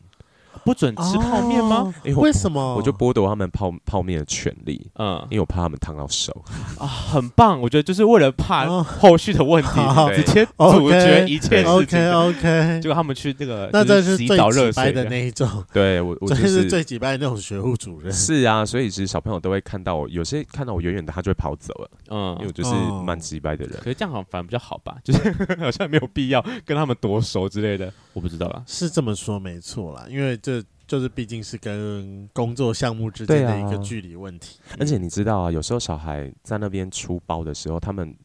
[0.65, 1.93] 不准吃泡面吗？
[2.15, 2.75] 为什么？
[2.75, 4.89] 我就剥夺他们泡泡面的权利。
[4.95, 6.43] 嗯，因为我怕他们烫到手。
[6.79, 7.61] 啊，很棒！
[7.61, 9.79] 我觉得就是为了怕后续的问题，
[10.15, 12.11] 直接阻绝一切事情。
[12.11, 15.47] OK OK，结果他们去那个，那这是最机掰的那一种。
[15.71, 18.11] 对我，我就是最机掰的那种学务主任。
[18.11, 21.89] 是啊，所以其实小朋友都会看到我，有些看到我远远的，他就会跑走了。
[22.09, 22.73] 嗯，因为我就是
[23.05, 23.77] 蛮机掰的人。
[23.77, 24.95] 可是这样好像反而比较好吧？
[25.03, 27.93] 就是 好像没有必要跟他们多熟之类的。
[28.13, 30.54] 我不知道啦，是这么说没错啦，因为这。
[30.87, 38.15] 就是毕竟是跟工作项目之间的一个距离问题，啊，而且你知道啊，有时候小孩在那边出包的时候，他们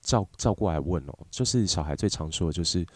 [0.00, 2.86] 照照过来问哦，就是小孩最常说的就是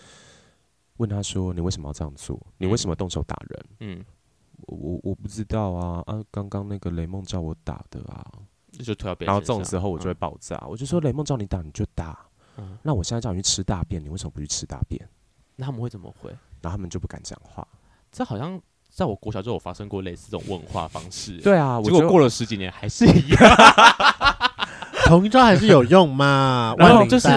[0.96, 2.40] 问他说：“你为什么要这样做？
[2.56, 4.04] 你为什么动手打人？”嗯，
[4.68, 8.24] 我我我不知道啊啊，刚刚那个雷梦叫我打的啊，
[8.72, 9.32] 就推到别人。
[9.32, 15.06] 然后这种时候我就会爆炸，嗯、我就说雷梦叫你打你就打，嗯，那我现在叫你去吃大便，你为什么不去吃大便？
[15.56, 16.30] 那他们会怎么回？
[16.62, 17.66] 然后他们就不敢讲话，
[18.10, 18.58] 这好像。
[18.90, 23.40] 在我国小就有发生过类似这种问话方式，对啊，结果过了十几年还是一样，
[25.06, 26.74] 同一招还是有用嘛？
[26.78, 27.28] 然后就是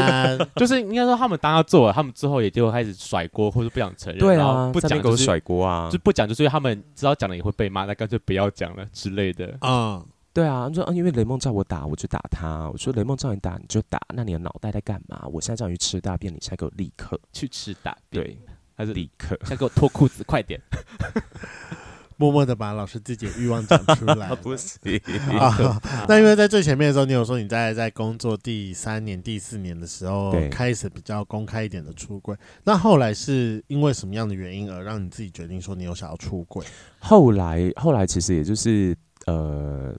[0.56, 10.04] 就是应该说他们当他做了，他们之后也就开始甩锅或者不想承认，对啊，不讲就是甩锅啊，就不讲就是因为他们知道讲了也会被骂，那干脆不要讲了之类的啊。
[10.34, 12.68] 对啊，说因为雷梦叫我打，我就打他。
[12.72, 15.22] 我说雷梦叫你打你就打，那你的脑袋在干嘛？
[15.32, 18.24] 我现在叫你去吃大便，你现在给我立刻去吃大便。
[18.24, 18.38] 对。
[18.76, 20.60] 还是立刻， 先给我脱裤子，快点！
[22.16, 24.30] 默默的把老师自己的欲望讲出来。
[24.38, 25.02] 不行
[25.38, 25.82] 啊！
[26.08, 32.36] 那因为在最前面的时候，你有说你在在工作第三年、第四年的时候开始比较公开一点的出柜。
[32.64, 36.64] 那后来是因为什么样的原因而让你自己决定说你有想要出柜？
[37.00, 38.96] 后来，后来其实也就是
[39.26, 39.94] 呃。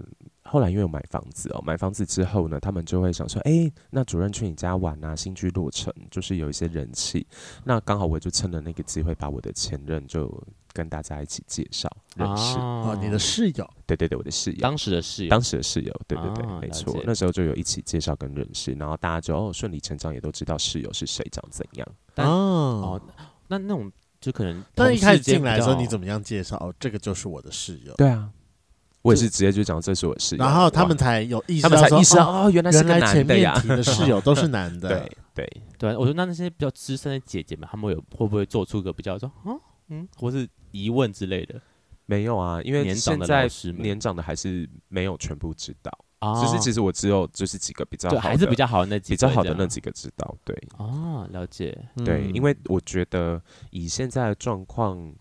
[0.55, 7.27] 后来因为有买房子哦，买房子之后呢，他们就会想说，哎，那主任去你家玩啊，新居落成，就是有一些人气。
[7.65, 10.33] 那刚好我就趁着那个机会，把我的前任就
[10.73, 12.57] 跟大家一起介绍认识。
[12.57, 13.69] 哦，你的室友？
[13.85, 17.03] 对对对，我的室友，当时的室友，当时的室友，对对对，没错。
[17.05, 21.89] 那时候就有一起介绍跟认识，然后大家就哦顺理成章也都知道室友是谁，长怎样。
[22.19, 23.01] 哦，
[23.49, 23.91] 那那种
[24.21, 26.57] 就可能，但一开始进来的时候你怎么样介绍？
[26.59, 27.93] 哦，这个就是我的室友。
[27.95, 28.31] 对啊。
[29.05, 33.55] 我也是直接就讲这是我室友，然后他们才有意识到，他们才意识到哦，原来是个男的呀。
[33.55, 35.97] 前面提的室友都是男的， 对对对。
[35.97, 41.61] 我说那那些比较资深的姐姐们，他们有会不会做出个比较说嗯嗯，或是疑问之类的？
[42.07, 43.47] 没有啊，因为现在
[43.77, 45.93] 年长的还是没有全部知道。
[46.41, 50.35] 就是其实我只有就是几个比较好的，还是比较好的那几个比较好的那几个知道。
[50.43, 51.79] 对哦，了解。
[52.03, 53.39] 对，因为我觉得
[53.71, 55.15] 以现在的状况，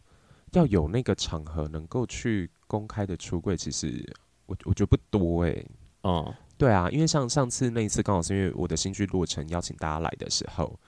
[0.54, 2.49] 要有那个场合能够去。
[2.66, 4.04] 公开的出柜，其实
[4.47, 5.68] 我我觉得不多哎、欸。
[6.01, 10.80] 哦，对啊，因为像上次那一次，刚好是因为我的新剧落成，邀请大家来的时候，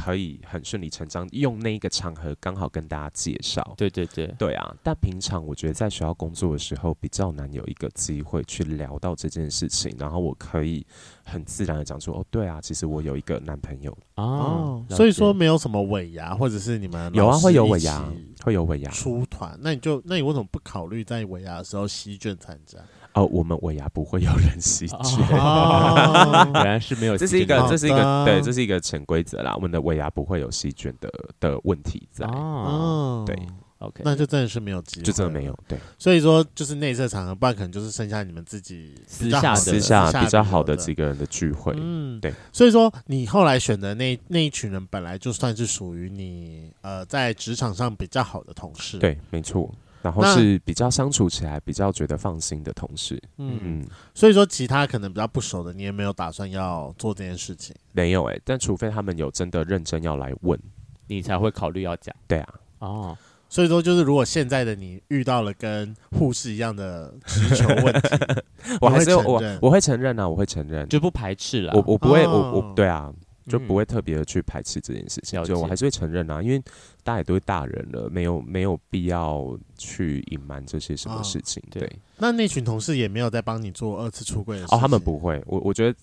[0.00, 3.74] 可以很顺理成章用那一个场合刚好跟大家介绍。
[3.76, 4.72] 对对对，对啊。
[4.80, 10.86] 但平常我觉得在学校工作的时候，比较难有一个机会去聊到这件事情，然后我可以
[11.24, 13.96] 很自然的讲说，哦，对啊，其实我有一个男朋友。
[14.14, 18.04] 哦，所以说没有什么尾牙，或者是你们有啊，会有尾牙。
[18.44, 22.78] 会有尾牙出团，那你就那你为什么不考虑在尾牙的时候席卷参加？
[23.18, 25.26] 哦，我们尾牙不会有人席卷，
[26.54, 27.16] 原来是没有。
[27.16, 29.54] 这是一个，这是一个，对，这是一个潜规则啦。
[29.56, 31.10] 我们的尾牙不会有席卷的
[31.40, 32.24] 的问题在。
[32.26, 33.36] 哦，对。
[33.80, 35.56] OK，那就真的是没有机会，就真的没有。
[35.68, 41.72] 对，所以说就是内设场合，不然可能就是剩下你们自己私下私下比较好的几个人的聚会。
[41.76, 42.34] 嗯，对。
[42.52, 48.98] 所以说你后来选的那那一群人，本来就算是属于你呃在职场上比较好的同事。
[48.98, 49.72] 对，没错。
[50.02, 53.20] 然后是比较相处起来比较觉得放心的同事。
[53.36, 53.86] 嗯嗯。
[54.14, 57.74] 所以说其他可能比较不熟的，你也没有打算要做这件事情。
[57.92, 60.58] 没有哎、欸，但除非他们有真的认真要来问，
[61.06, 62.14] 你才会考虑要讲。
[62.26, 62.54] 对啊。
[62.78, 63.18] 哦。
[63.50, 68.08] 所以说，就是如果现在的你遇到了跟护士一样的直球问题，
[68.78, 71.72] 我还是我我会承认啊，我会承认，就不排斥了。
[71.72, 73.10] 我我不会，哦、我我对啊，
[73.48, 76.58] 就不会特别的去排斥这件事情，嗯、就我还是会承认啊，因为
[77.02, 81.62] 大家也都是大人了，没有没有必要去隐瞒这些什么事情。
[81.66, 84.78] 哦、对，那那群同事也没有在帮你做二次出柜的事情。
[84.78, 85.42] 哦，他们不会。
[85.46, 85.98] 我我觉得。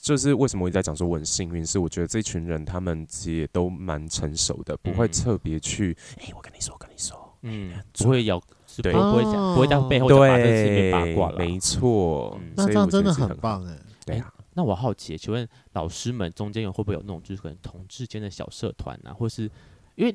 [0.00, 5.96] 就是为什么我一直在讲说我很幸运，是我觉得这群人他们其实也都蛮成熟的，不会特别去。
[6.16, 8.42] 哎、嗯欸，我跟你说，我跟你说，嗯，不会有，
[8.82, 10.18] 对，不会讲，不会在背后讲
[10.92, 11.38] 八卦了。
[11.38, 13.76] 没错，嗯、那这样真的很棒哎。
[14.06, 19.48] 对啊，那我好奇，请问老师们中间有会不会有那种就是可能同志间的小社团啊，或是
[19.94, 20.12] 因为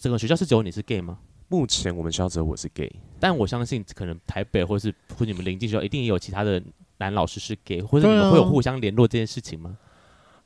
[0.00, 1.18] 整个学校是只有你是 gay 吗？
[1.48, 2.90] 目前我们学校只有我是 gay，
[3.20, 6.60] 但我相信可能台北或是或你们临近学校一定也有其他的。
[6.98, 9.76] 男老师是 gay，或者你们会有互相联络这件事情吗？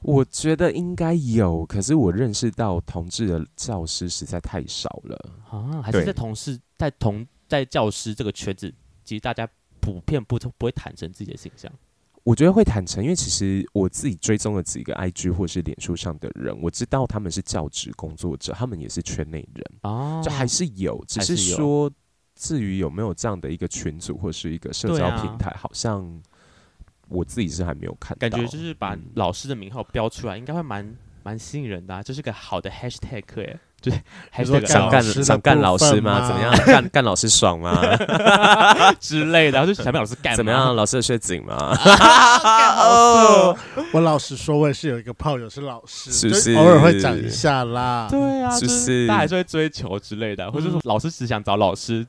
[0.01, 5.83] 我觉得应该有，可是我认识到同志的教师实在太少了啊！
[5.83, 8.73] 还是在同事在同在教师这个圈子，
[9.05, 9.47] 其实大家
[9.79, 11.71] 普遍不不会坦诚自己的形象。
[12.29, 21.91] 我觉得会坦诚，因为其实我自己追踪了几个 IG 或是脸书上的人，我知道他们是教职工作者，他们也是圈内人啊，就还是有，只是说
[22.35, 26.23] 至于有没有这样的一个群组或是一个社交平台，好像。
[27.11, 33.93] 我自己是还没有看到，感觉就是把老师的名号标出来，应该会蛮蛮吸引人的，啊，这，就是个好的 hashtag 哎，对，
[34.31, 36.27] 还是想干想干老师吗？
[36.27, 37.81] 怎么样 干干老师爽吗？
[38.99, 40.75] 之类的，然后就想被老师干，怎么样？
[40.75, 41.77] 老师的血紧吗？
[43.93, 48.09] 我老实说，我也是有一个炮友是老师，是不是偶尔会讲一下啦？
[48.11, 52.07] 对啊，就是大家还是会追求之类的，嗯、或者说老师只想找老师。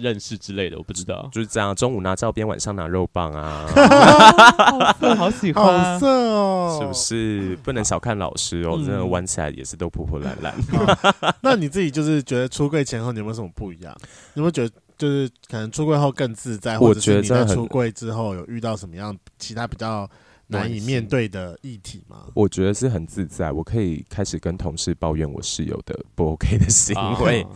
[0.00, 1.74] 认识之类的，我不知道，就是这样。
[1.74, 3.66] 中午拿照片，晚上拿肉棒啊！
[3.74, 6.78] 好色，好喜欢，好色哦！
[6.80, 7.56] 是不是？
[7.62, 10.54] 不能小看老师哦，真的玩起来也是都破破烂烂。
[11.42, 13.94] 那你自己就是觉得出柜前后你有没有什么不一样？
[14.34, 16.78] 有没有觉得就是可能出柜后更自在？
[16.78, 20.08] 或者是你在出柜之后有遇到什么样其他比较
[20.48, 22.26] 难以面对的议题吗？
[22.34, 27.46] 我觉得是很自在，我可以开始跟同事抱怨我室友的不 OK 的行为。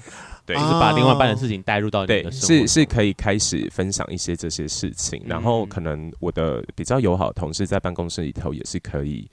[0.47, 9.29] 对，就是把另外一半的事情带入到你的生活，对，是是可以开始分享一些这些事情，然后可能我的比较友好的同事在办公室里头也是可以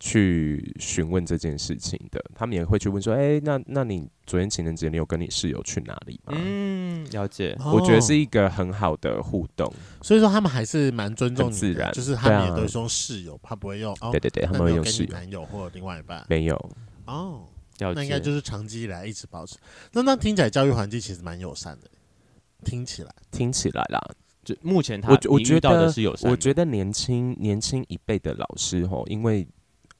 [0.00, 6.34] 去询问这件事情的，他们也会去问说，哎、欸，那那你昨天情人节你有跟你室友去哪里吗？
[6.36, 16.70] 嗯，了解，我觉得是一个很好的互动，所以说他们还是蛮尊重你的，自然，就是他们也都是用室友，他不会用，对对对，他们会用室友，男友或者另外一半，没有，
[17.06, 17.44] 哦。
[17.78, 19.56] 那应该就是长期以来一直保持。
[19.92, 21.88] 那那听起来教育环境其实蛮友善的，
[22.64, 24.00] 听起来听起来啦，
[24.44, 26.30] 就目前他我我觉得是友善。
[26.30, 29.46] 我觉得年轻年轻一辈的老师吼，因为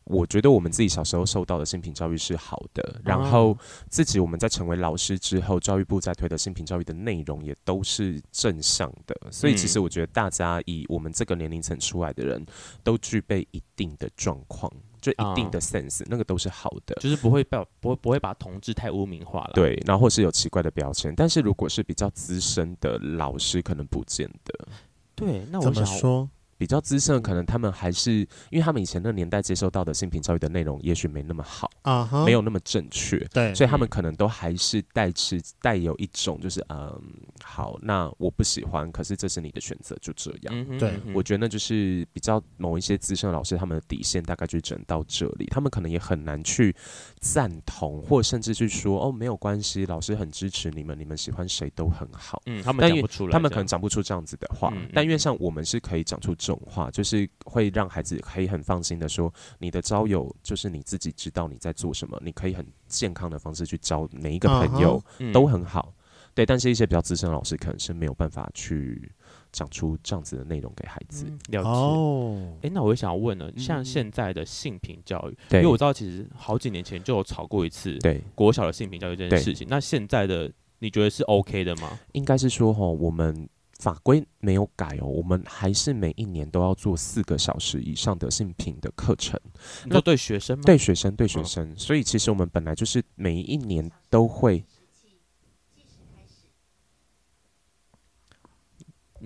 [0.04, 3.58] 我觉得我们自己小时候受到的性平教育是好的，然后
[3.90, 12.46] 自己我们在成为老师之后，教育部在推的性平教育的内容也都是正向的，所以其实我觉得大家以我们这个年龄层出来的人
[12.84, 14.72] 都具备一定的状况。
[15.06, 19.52] 就一定的 sense，、嗯、那个都是好的，就是不会把不会不会把同志太污名化了。
[19.54, 24.68] 对，然后或是有奇怪的标签，但是如果是比较资深的老师，可能不见得。
[25.14, 26.28] 对，那我想说。
[26.58, 28.12] 比较资深，可能他们还是
[28.50, 32.24] 因为他们以前那个年代接受到的性平教育的内容，也许没那么好啊，uh huh.
[32.24, 36.98] 没有那么正确，对，所以他们可能都还是带持带有一种就是嗯，
[37.42, 40.78] 好，那我不喜欢，可是这是你的选择，就这样。
[40.78, 46.74] 对，我觉得那就是比较某一些资深的老师，他们的底线大概就整到这里，他们可能也很难去
[47.20, 52.42] 赞同，或甚至去说哦，没有关系，老师很支持你们，你们喜欢谁都很好。
[52.46, 56.34] 嗯，他们讲不出来，他们可能讲不出这样子的话，嗯嗯，但因为像我们是可以讲出。
[56.46, 65.92] 这种话就是会让孩子可以很放心的说，你的交友就是你自己知道你在做什么，你可以很健康的方式去交每一个朋友都很好，
[66.34, 66.46] 对。
[66.46, 69.10] 但是一些比较资深的老师可能是没有办法去
[69.50, 71.68] 讲出这样子的内容给孩子了解。
[71.68, 79.66] 哦，哎，那我也想要问呢，像现在的性平教育，因为我知道其实好几年前就有吵过一次，对国小的性平教育这件事情。
[79.68, 81.98] 那现在的你觉得是 OK 的吗？
[82.12, 83.48] 应该是说哈，我们。
[83.78, 89.38] 法规没有改哦，我们还是每一年都要做四个小时以上的性平的课程。
[89.84, 90.62] 那对学生吗？
[90.64, 91.70] 对学生，对学生。
[91.70, 94.64] 嗯、所以其实我们本来就是每一年都会。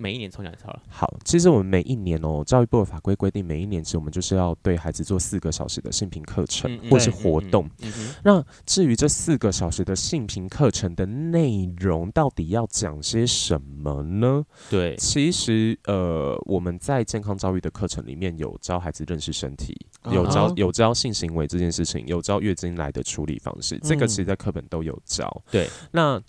[0.01, 0.81] 每一年抽奖就好了？
[0.89, 7.69] 好，其实我们每一年哦，教育部的法规规定，每一年其实我们就是要对孩子做四个小时的性平课程、嗯、或是活动。
[7.81, 14.43] 嗯嗯、那至于这四个小时的性平课程的内容，到底要讲些什么呢？
[14.69, 19.77] 对，其实呃，我们在健康教育的课程里面有教孩子认识身体，
[20.11, 25.29] 有教有教性行为这件事情，有教月经来的处理方式，这个其实在课本都有教。
[25.45, 26.21] 嗯、对，那。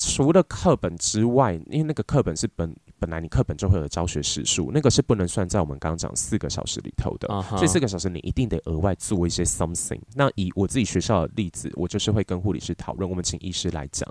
[0.00, 7.28] 除了课本之外，因为那个课本是本本来你课本就会有教学时数，那个是不能算在我们刚刚讲四个小时里头的。
[7.28, 7.56] Uh huh.
[7.58, 10.00] 所以四个小时你一定得额外做一些 something。
[10.14, 14.10] 那以我自己学校的例子，我就是会跟护理师讨论，我们请医师来讲，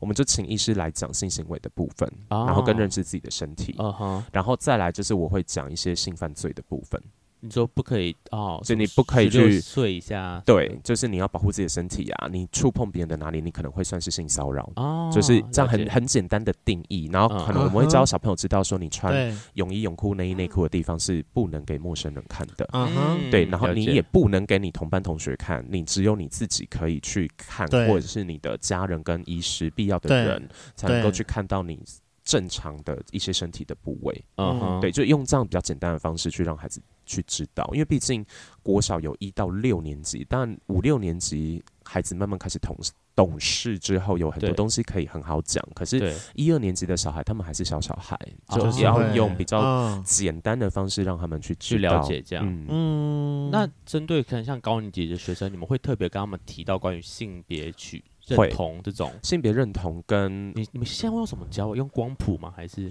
[0.00, 2.46] 我们就请医师来讲性行为的部分，uh huh.
[2.46, 4.22] 然后跟认识自己的身体，uh huh.
[4.32, 6.98] 然后再来就是我会讲一些性犯罪的部分。
[7.44, 10.40] 你说不可以哦，所以你不可以去睡一下。
[10.46, 12.28] 对，就是你要保护自己的身体啊！
[12.30, 14.70] 你触碰别人的哪里，你可能会算是性骚扰。
[14.76, 17.10] 哦，就是这样很很简单的定义。
[17.12, 22.64] 然后可能我们会教小朋友知道说，你穿泳衣、泳裤、内衣、内裤的地方是不能给陌生人看的。
[22.72, 23.44] 嗯哼，对。
[23.46, 31.82] 然后你也不能给你同班同学看，你只有你自己可以去看，或者是你的家人跟医师必要的人才能够去看到你
[32.22, 34.24] 正常的一些身体的部位。
[34.36, 36.80] 嗯哼，对，就用这样比较简单的方式去让孩子。
[37.06, 38.24] 去知道，因为毕竟
[38.62, 42.76] 国小有一到六年级，但五六年级孩子慢慢开始懂
[43.14, 45.62] 懂事之后，有很多东西可以很好讲。
[45.74, 52.44] 可是，一二年级的小孩，他们还是小小孩，就是要用比较简单的方式让他们去去了解这样。
[52.46, 61.76] 嗯，嗯那针对可能像高年级的学生，你们会特别跟他们提到关于性别取认同这种性别认同跟你你们现在会用什么教？
[61.76, 62.52] 用光谱吗？
[62.56, 62.90] 还是？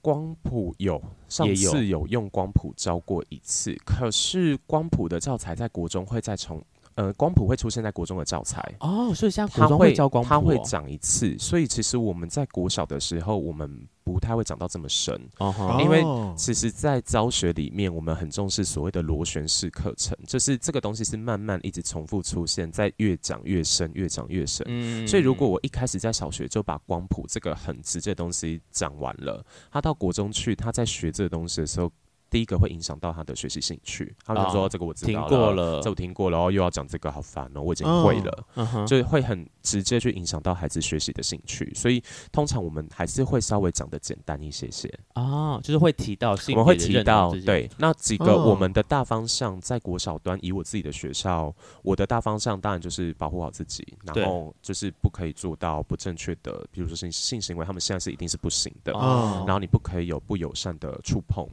[0.00, 6.62] 光谱有，上次有用光谱教过一次，可是光谱的教材在国中会再重，
[6.98, 13.86] 呃，光谱会出现在国中的教材哦，所以像国中会教光谱，它会讲一次，所以其实我们在国小的时候，我们。
[14.08, 15.78] 不太会讲到这么深，uh huh.
[15.82, 16.02] 因为
[16.34, 24.64] 其实，在教学里面，我们很重视所谓的螺旋式课程，就是这个东西是慢慢一直重复出现，在越讲越深，越讲越深。
[24.66, 31.92] 嗯，所以如果我一开始在小学就把光谱这个很直接的东西讲完了，他到国中去，他在学这个东西的时候。
[32.30, 44.92] 第一个会影响到他的学习兴趣，他们说这个我知道过了，这我听过了，然后又要讲这个好烦哦，我已经会了，哦、就会很直接去影响到孩子学习的兴趣，所以通常我们还是会稍微讲的简单一些些。
[45.14, 61.48] 啊，就是会提到性别，我们会提到对那几个我们的大方向，在国小端以我自己的学校，我的大方向当然就是保护好自己，然后就是不可以做到不正确的，比如说性性行为，他们现在是一定是不行的，哦、然后你不可以有不友善的触碰。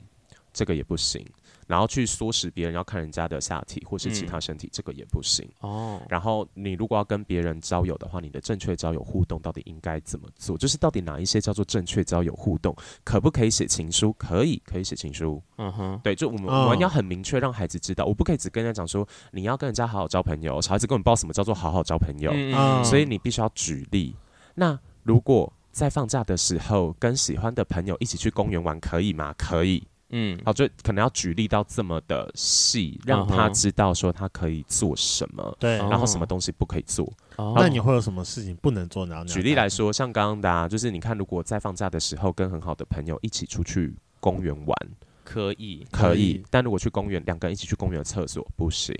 [0.56, 1.24] 这个也不行，
[1.68, 5.46] 然后去唆使别人要看人家的下体或是其他身体，嗯、这个也不行。
[5.60, 10.58] 哦，然后你如果要跟别人交友的话，你的正确交友互动到底应该怎么做？
[10.58, 12.74] 就是到底哪一些叫做正确交友互动？
[13.04, 14.14] 可不可以写情书？
[14.14, 15.44] 可以，可以写情书。
[15.58, 22.32] 嗯哼，对，就我们、哦、我们要很明确让孩子知道，我不可以只跟人家讲说你要跟人家好好交朋友，小孩子根本不知道什么叫做好好交朋友。
[22.34, 24.16] 嗯嗯，所以你必须要举例。
[24.54, 29.34] 那如果在放假的时候跟喜欢的朋友一起去公园玩，可以吗？
[29.38, 29.86] 可以。
[30.10, 37.12] 嗯，好，就可能要举例到这么的细，让他知道说他可以做什么，对，然后什么东西不可以做。
[37.56, 39.26] 那你会有什么事情不能做呢？
[39.26, 44.78] 举例来说，像刚刚的啊，就是你看，如果在放假的时候跟很好的朋友一起出去公园玩，
[45.24, 46.44] 可以，可以。
[46.50, 48.96] 但如果去公园，两个人一起去公园的厕所不行。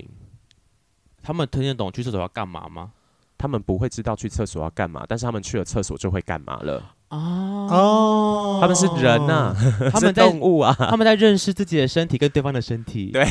[1.22, 2.92] 他们听得懂去厕所要干嘛吗？
[3.38, 6.82] 他们不会知道去厕所要干嘛，但是他们去了厕所就会干嘛了。
[7.16, 9.56] 哦，他们是人呐、啊，
[9.92, 13.10] 他们动物啊，他们在认识自己的身体跟对方的身体。
[13.12, 13.22] 对，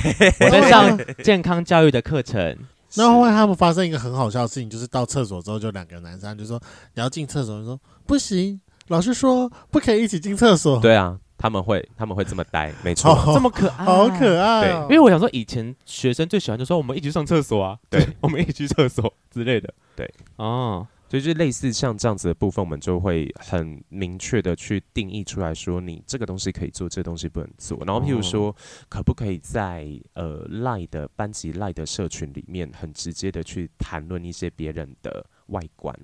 [0.46, 2.58] 我在上健康教育的课程。
[2.98, 6.58] 那后来他们发生一个很好笑的事情，就是到厕所之后，就两个男生就说
[6.94, 10.80] 你要进厕所，就说不行，老师说不可以一起进厕所。
[10.80, 14.86] 对啊，他们会他们会这么呆，没错， 哦、这么可爱，好可爱、哦。
[14.88, 19.74] 对，因为我想说，以前学生最喜欢就说我们一起上厕所啊，对，我们一起去厕所之类的。
[19.96, 20.88] 对，哦。
[21.08, 27.78] 所以就类似像这样子的部分，我们就会很明确的去定义出来说，你这个东西可以做，这个东西不能做。
[27.86, 28.56] 然后譬如说，
[28.90, 35.96] 可不可以在呃赖的班级赖的社群里面，很直接的去谈论一些别人的外观？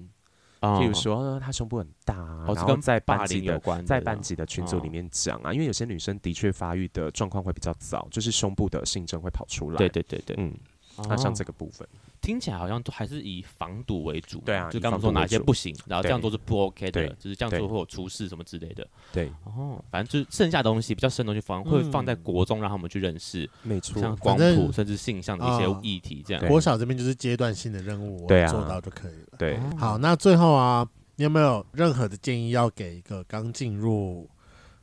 [0.62, 9.78] 譬如说他胸部很大，然后在班级的在班级的群组里面讲啊，因为有些女生的确发育的状况会比较早，就是胸部的性征会跑出来。
[9.78, 10.56] 对对对对，嗯，
[10.97, 11.87] 那像这个部分。
[12.21, 26.47] 听起来好像都还是以防堵为主，对啊，就刚刚说哪些不行，然后这样做是不 OK 的，对就是这样做会有出事什么之类的，对，哦，反正就是剩下的东西比较深的东西，反而会放在国中让他们去认识，没错，像光谱甚至性向的一些议题这样。
[26.47, 29.37] 国小这边就是阶段性的任务，对啊，做到就可以了。
[29.39, 30.87] 对，好，那最后啊。
[31.17, 34.27] 你有没有任何的建议要给一个刚进入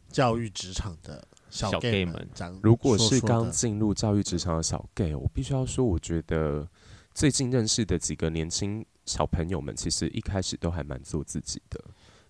[0.08, 2.28] 教育职场的小 gay 们？
[2.62, 6.66] 如果是刚进入教育职场的小 gay，我必须要说，我觉得
[7.14, 11.80] 最近认识的几个年轻小朋友们，其实一开始都还蛮做自己的。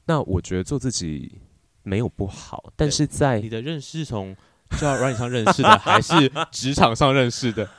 [0.06, 1.40] 那我觉得做自己
[1.82, 4.34] 没有不好，但是在你的认识从
[4.78, 7.68] 教育软体上认识的， 还是职场上认识的？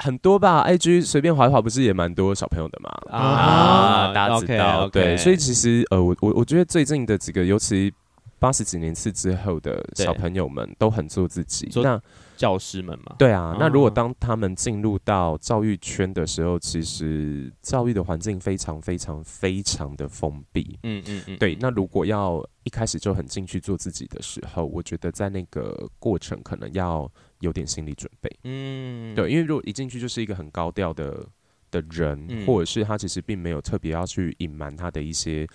[0.00, 2.90] 很多吧，IG 随便滑一滑，不是也蛮多小朋友的嘛？
[3.10, 7.92] 啊，大家知道.对，所以其实呃，我我我觉得最近的几个，尤其
[8.38, 11.68] 八十几年次之后的小朋友们，都很做自己。
[11.82, 12.00] 那
[12.36, 20.78] 教师们嘛，对啊，那如果当他们进入到教育圈的时候，其实教育的环境非常非常非常的封闭。
[20.82, 21.56] 嗯嗯嗯，对。
[21.60, 27.10] 那如果要一开始就很进去做自己的时候，我觉得在那个过程可能要。
[27.40, 31.24] 有点心理准备，嗯，对，因为如果一进去就是一个很高调的
[31.70, 35.46] 的人，嗯，或者是他其实并没有特别要去隐瞒他的一些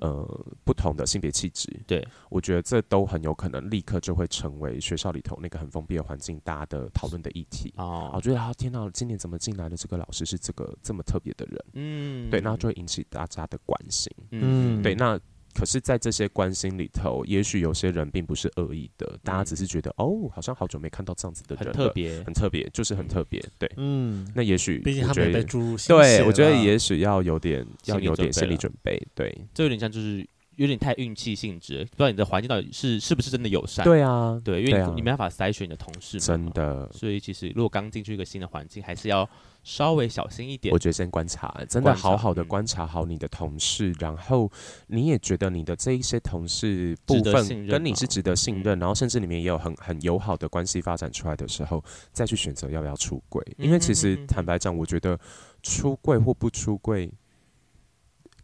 [0.00, 8.10] 呃不同的性别气质，对，我觉得这都很有可能立刻就会成为学校里头那个很封闭的环境大家的讨论的议题哦。
[8.14, 11.64] 我觉得啊，天哪，今年怎么进来的这个老师是这个这么特别的人？
[11.74, 15.18] 嗯，对，那就会引起大家的关心，嗯，对，那。
[15.60, 30.26] 可是，在这些关心里头，也许有些人并不是恶意的，大家只是觉得，哦，好像好久没看到这样子的人，很特别，很特别，就是很特别，对，嗯，那也许，毕竟他们被注入，对，我觉得也许要有点，要有点心理准备，对，这有点像就是
[30.60, 39.28] 有点太运气性质，不知道你的环境到底是是不是真的友善，对啊，对，因为你没办法筛选你的同事，真的，所以其实如果刚进去一个新的环境，还是要。
[39.62, 44.50] 稍微小心一点，我觉得先观察，真的好好的观察好你的同事，嗯、然后
[44.86, 53.44] 你也觉得你的这一些同事部分跟你是值得信任，然后甚至里面也有很很友好的关系发展出来的时候，再去选择要不要出柜。
[53.58, 55.20] 因为其实坦白讲，我觉得
[55.62, 57.12] 出柜或不出柜。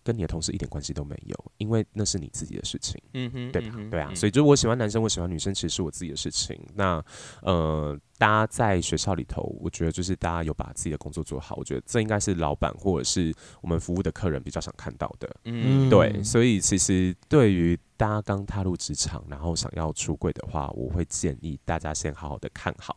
[0.07, 3.75] 跟你的同事一点关系都没有，因为那是你自己的事情，嗯哼，对吧？
[3.77, 6.57] 嗯、对啊，所以就我喜欢男生，我喜欢女生，其实是我自己的事情。
[6.75, 7.05] 那
[7.43, 16.23] 呃，大家在学校里头，我觉得就是大家有把自己的工作做好，我觉得这应该是老板或者是我们服务的客人比较想看到的，嗯，对。
[16.23, 22.97] 所以其实对于大家刚踏入职场，然后想要出柜的话，我会建议大家先好好的看好。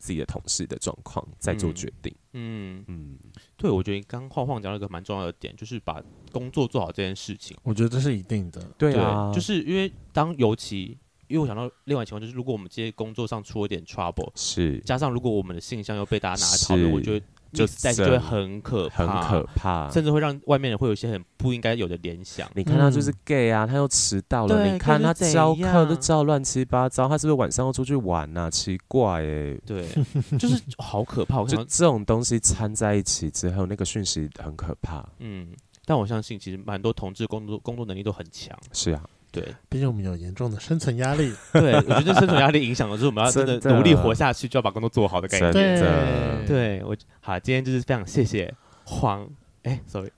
[0.00, 2.12] 自己的同事的状况再做决定。
[2.32, 3.18] 嗯嗯，
[3.56, 7.56] 对，我觉得刚晃晃讲了一个蛮重要的点，就是把工作做好这件事情。
[7.62, 8.60] 我觉得这是一定的。
[8.78, 10.98] 对啊，就是因为当尤其，
[11.28, 17.26] 因为我想到另外一情况，就是如果我们今天工作上出了点 trouble，是加上如果我们的信箱又被大家拿来讨论，我觉得。
[17.52, 22.50] 就是就会很可怕，很可怕，甚至会让外面人会有一些很不应该有的联想。
[22.54, 24.66] 你看他就是 gay 啊，他又迟到了。
[24.66, 28.50] 你看他教课都教乱七八糟，他是不是晚上要出去玩啊？
[28.50, 29.88] 奇怪哎，对，
[30.38, 31.44] 就是好可怕。
[31.44, 35.04] 就这种东西掺在一起之后，那个讯息很可怕。
[35.18, 35.48] 嗯，
[35.84, 38.56] 但我相信其实蛮多同志工作工作能力都很强。
[38.72, 39.02] 是啊。
[39.32, 41.32] 对，毕竟我们有严重的生存压力。
[41.52, 45.52] 对，我觉得生存压力影响的就是我们要真的努力活下去，就要把工作做好的感觉。
[45.52, 48.52] 对，对我好，今天就是非常谢谢
[48.84, 49.22] 黄，
[49.62, 50.10] 哎、欸，sorry，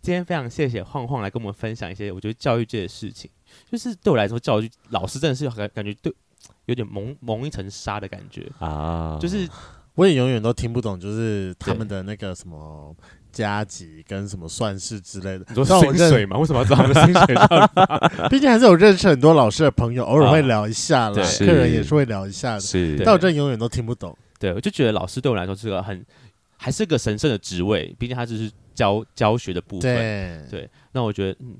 [0.00, 3.30] 今天非常谢谢晃晃来跟我们分享一些我觉得教育界的事情。
[3.70, 6.14] 就是对我来说，教育老师真的是感感觉对
[6.66, 9.18] 有点蒙蒙一层纱的感觉啊。
[9.20, 9.48] 就是
[9.94, 12.94] 我也永远都听不懂，就是他们的那个什么。
[13.32, 16.36] 加急跟什么算式之类的，你说薪水嘛？
[16.38, 18.28] 为什么要知道他们薪水？
[18.28, 21.22] 毕竟还是有认识很多老师的朋友，偶尔会聊一下啦。
[21.38, 22.60] 客人也是会聊一下的。
[22.60, 24.16] 是，但我真的永远都听不懂。
[24.38, 26.04] 对，我就觉得老师对我来说是个很，
[26.56, 27.94] 还是个神圣的职位。
[27.98, 29.94] 毕竟他只是教教学的部分。
[29.94, 30.70] 对，对。
[30.92, 31.56] 那我觉得，嗯，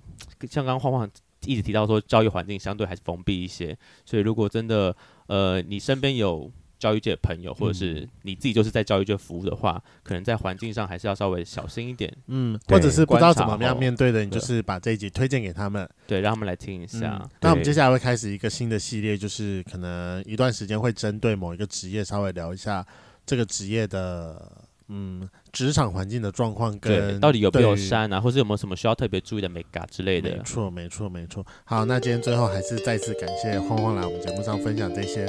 [0.51, 1.09] 像刚刚晃晃
[1.47, 3.77] 一直提到说，教育环境相对还是封闭一些。
[4.05, 4.95] 所以如果真的，
[5.27, 6.51] 呃，你身边有。
[6.83, 12.13] 教育界的朋友，或者是你自己就是在教育界服务的话，嗯、可能在环境上还是要稍微小心一点。
[12.27, 17.21] 嗯，或者是不知道怎么样面对的，你就是把这一集推荐给他们，对，让他们来听一下。
[17.23, 22.85] 嗯、那我们接下来会开始一个新的系列，就是可能一段时间会针对某一个职业稍微聊一下
[23.25, 24.51] 这个职业的
[24.89, 30.31] 嗯职场环境的状况，跟到底有没有删啊，或者有没有什么需要特别注意的眉角之类的。
[30.31, 31.47] 没错，没错，没错。
[31.63, 35.29] 好，那今天最后还是再次感谢欢欢来我们节目上分享这些。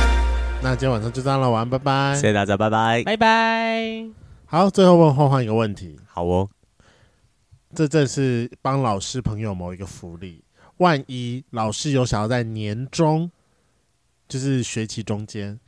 [0.63, 2.13] 那今天晚上就这样了，晚安，拜拜。
[2.13, 4.05] 谢谢大家，拜拜，拜拜。
[4.45, 5.99] 好，最后问晃晃一个问题。
[6.05, 6.47] 好哦，
[7.73, 10.43] 这正是帮老师朋友谋一个福利。
[10.77, 13.31] 万一老师有想要在年终，
[14.27, 15.59] 就是学期中间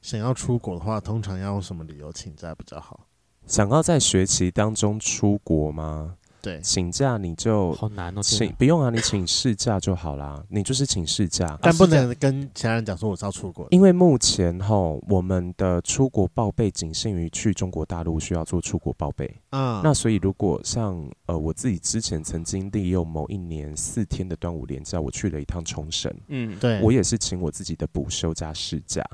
[0.00, 3.06] 想要出国的话，通常要用什么理由请假比较好？
[3.46, 6.16] 想要在学期当中出国吗？
[6.40, 10.42] 对，请假你就好难哦，请不用啊，你请事假就好啦。
[10.48, 13.66] 你就是请事假， 但不能跟其他人讲说我是要出国。
[13.70, 14.74] 因为目前哈，
[15.08, 19.80] 我们的出国报备仅限于去中国大陆需要做出国报备啊。
[19.82, 29.04] 那所以如果像呃我自己之前曾经利用某一年四天的端午连假，我去了一趟冲绳，嗯，对，我也是请我自己的补休加事假。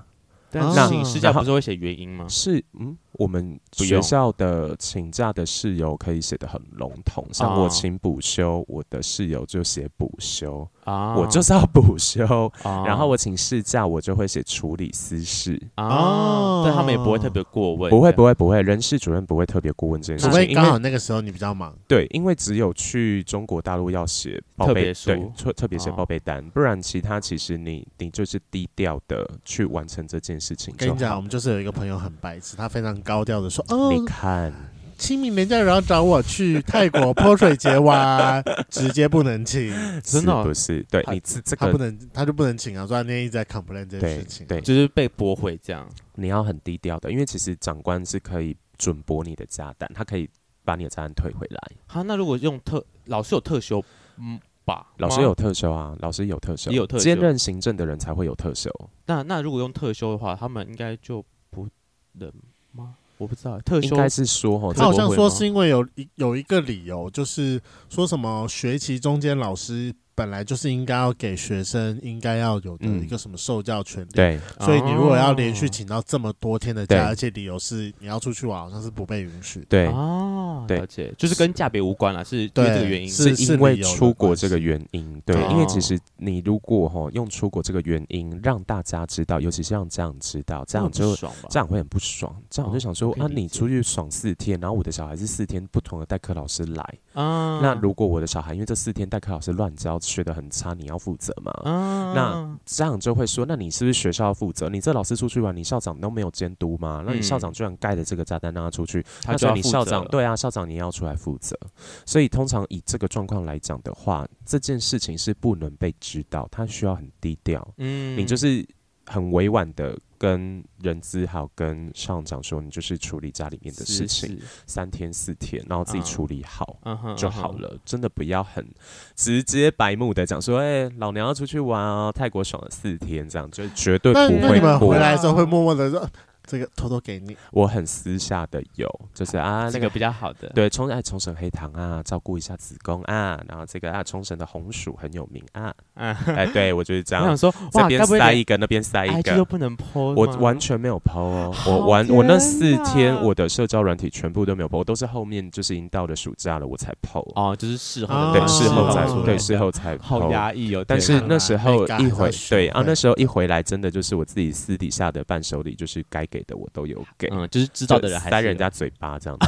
[0.51, 2.27] 但是请事假不是会写原因吗？
[2.29, 2.97] 是，嗯。
[3.15, 12.51] 我们学校的请假的事由可以写的很笼统，像我请补休，我的室友就写补休啊，我就是要补休。
[12.65, 16.62] 然后我请事假，我就会写处理私事啊。
[16.65, 21.73] 但他们也不会特别过问，不会不会不会，人事主任不会特别过问这件事情，因为刚好那个时候你比较忙。
[21.86, 30.74] 对，因为只有去中国大陆要写报备书，对，特特别写报备单，不然其他其实你你就是低调的去完成这件事情。
[30.77, 33.04] 跟你讲，我们就是有一个朋友很白痴，他非常。
[33.05, 34.53] 高调的说：“哦，你看，
[34.97, 39.71] 清明连假有人要找我去泰国泼水节玩， 直接不能请，
[40.03, 40.83] 真的不是？
[40.91, 42.87] 对他你这这个他不能，他就不能请啊！
[42.87, 45.89] 所以他那天一直在 complain 这件事情，对，对就是被驳回这样。
[46.15, 50.29] 你要很低调的，因为其实长官是可以准驳你的假单，他可以
[50.65, 51.61] 把你的假单退回来。
[51.87, 53.85] 好，那如果用特老师有特休，
[54.17, 58.71] 嗯吧，老师有特休啊，老师有特休，有特兼任行政的人才会有特休。
[59.07, 61.69] 那那如果用特休的话，他们应该就不
[62.13, 62.33] 能。”
[62.75, 62.95] 吗？
[63.17, 69.95] 我不知道，特休应该是说哈，他好像说是因为有一有一个理由，就是说什么学期中间老师。
[70.15, 79.65] 本来就是应该要给学生应该要有的一个什么受教权利，对，所以你如果要连续请到这么多天的假，而且理由是你要出去玩，好像是不被允许。
[79.69, 79.86] 对。
[79.89, 85.23] 哦，对，而且，就是跟价别无关了，是因为这个原因，是因为出国这个原因。
[85.24, 99.99] 对，因为其实你如果哈用出国这个原因让大家知道，尤其是让家长知道，这样就家长会很不爽，家长就想说啊，你出去爽四天，然后我的小孩是四天不同的代课老师来啊，那如果我的小孩因为这四天代课老师乱教。
[100.05, 101.51] 学的很差，你要负责吗？
[101.65, 104.69] 啊、那家长就会说：“那你是不是学校要负责？
[104.69, 106.99] 你这老师出去玩，你校长都没有监督吗？
[107.01, 111.59] 嗯、那你校长居然盖了这个炸弹让他出去，他说你校长对啊，校长你要出来负责。
[112.05, 117.66] 所以通常以这个状况来讲的话，这件事情是不能被知道，他需要很低调。
[117.78, 118.65] 嗯，你就是。”
[119.07, 126.79] 很委婉的跟人资还有跟上长说，你就是处理家里面的事情，三天四天，然后自己处理好
[127.17, 127.69] 就好了。
[127.69, 127.81] Uh huh, uh huh.
[127.85, 128.67] 真的不要很
[129.15, 134.39] 直接白目的讲说，哎、欸，老娘要出去玩啊，泰国爽了四天，这样就绝对不会。
[134.41, 136.09] 那你们回来的时候会默默的说。
[136.47, 167.28] 这个偷偷给你，我很私下的有，就是啊，这个比较好的，对，冲哎冲绳黑糖啊，照顾一下子宫啊，然后这个啊，冲绳的红薯很有名啊，哎，对我就是这样，我想说，这边塞一个，那边塞一个，不能 po，我完全没有 po 哦，我完我那四天我的社交软体全部都没有我都是后面就是已经到了暑假了我才 po，哦，就是事后，对，事后才对，事后才好压抑哦，但是那时候一回，对啊，那时候一回来真的就是我自己私底下的伴手礼，就是该给的我都有给。
[167.31, 169.39] 嗯，就是知道的人还塞人家嘴巴这样。
[169.39, 169.47] 子，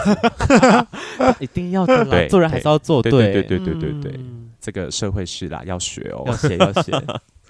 [1.43, 3.43] 一定要的啦，做人还是要做对，对对。
[3.43, 4.21] 对对对对，
[4.61, 6.93] 这个社会是啦，要学哦，要学要写。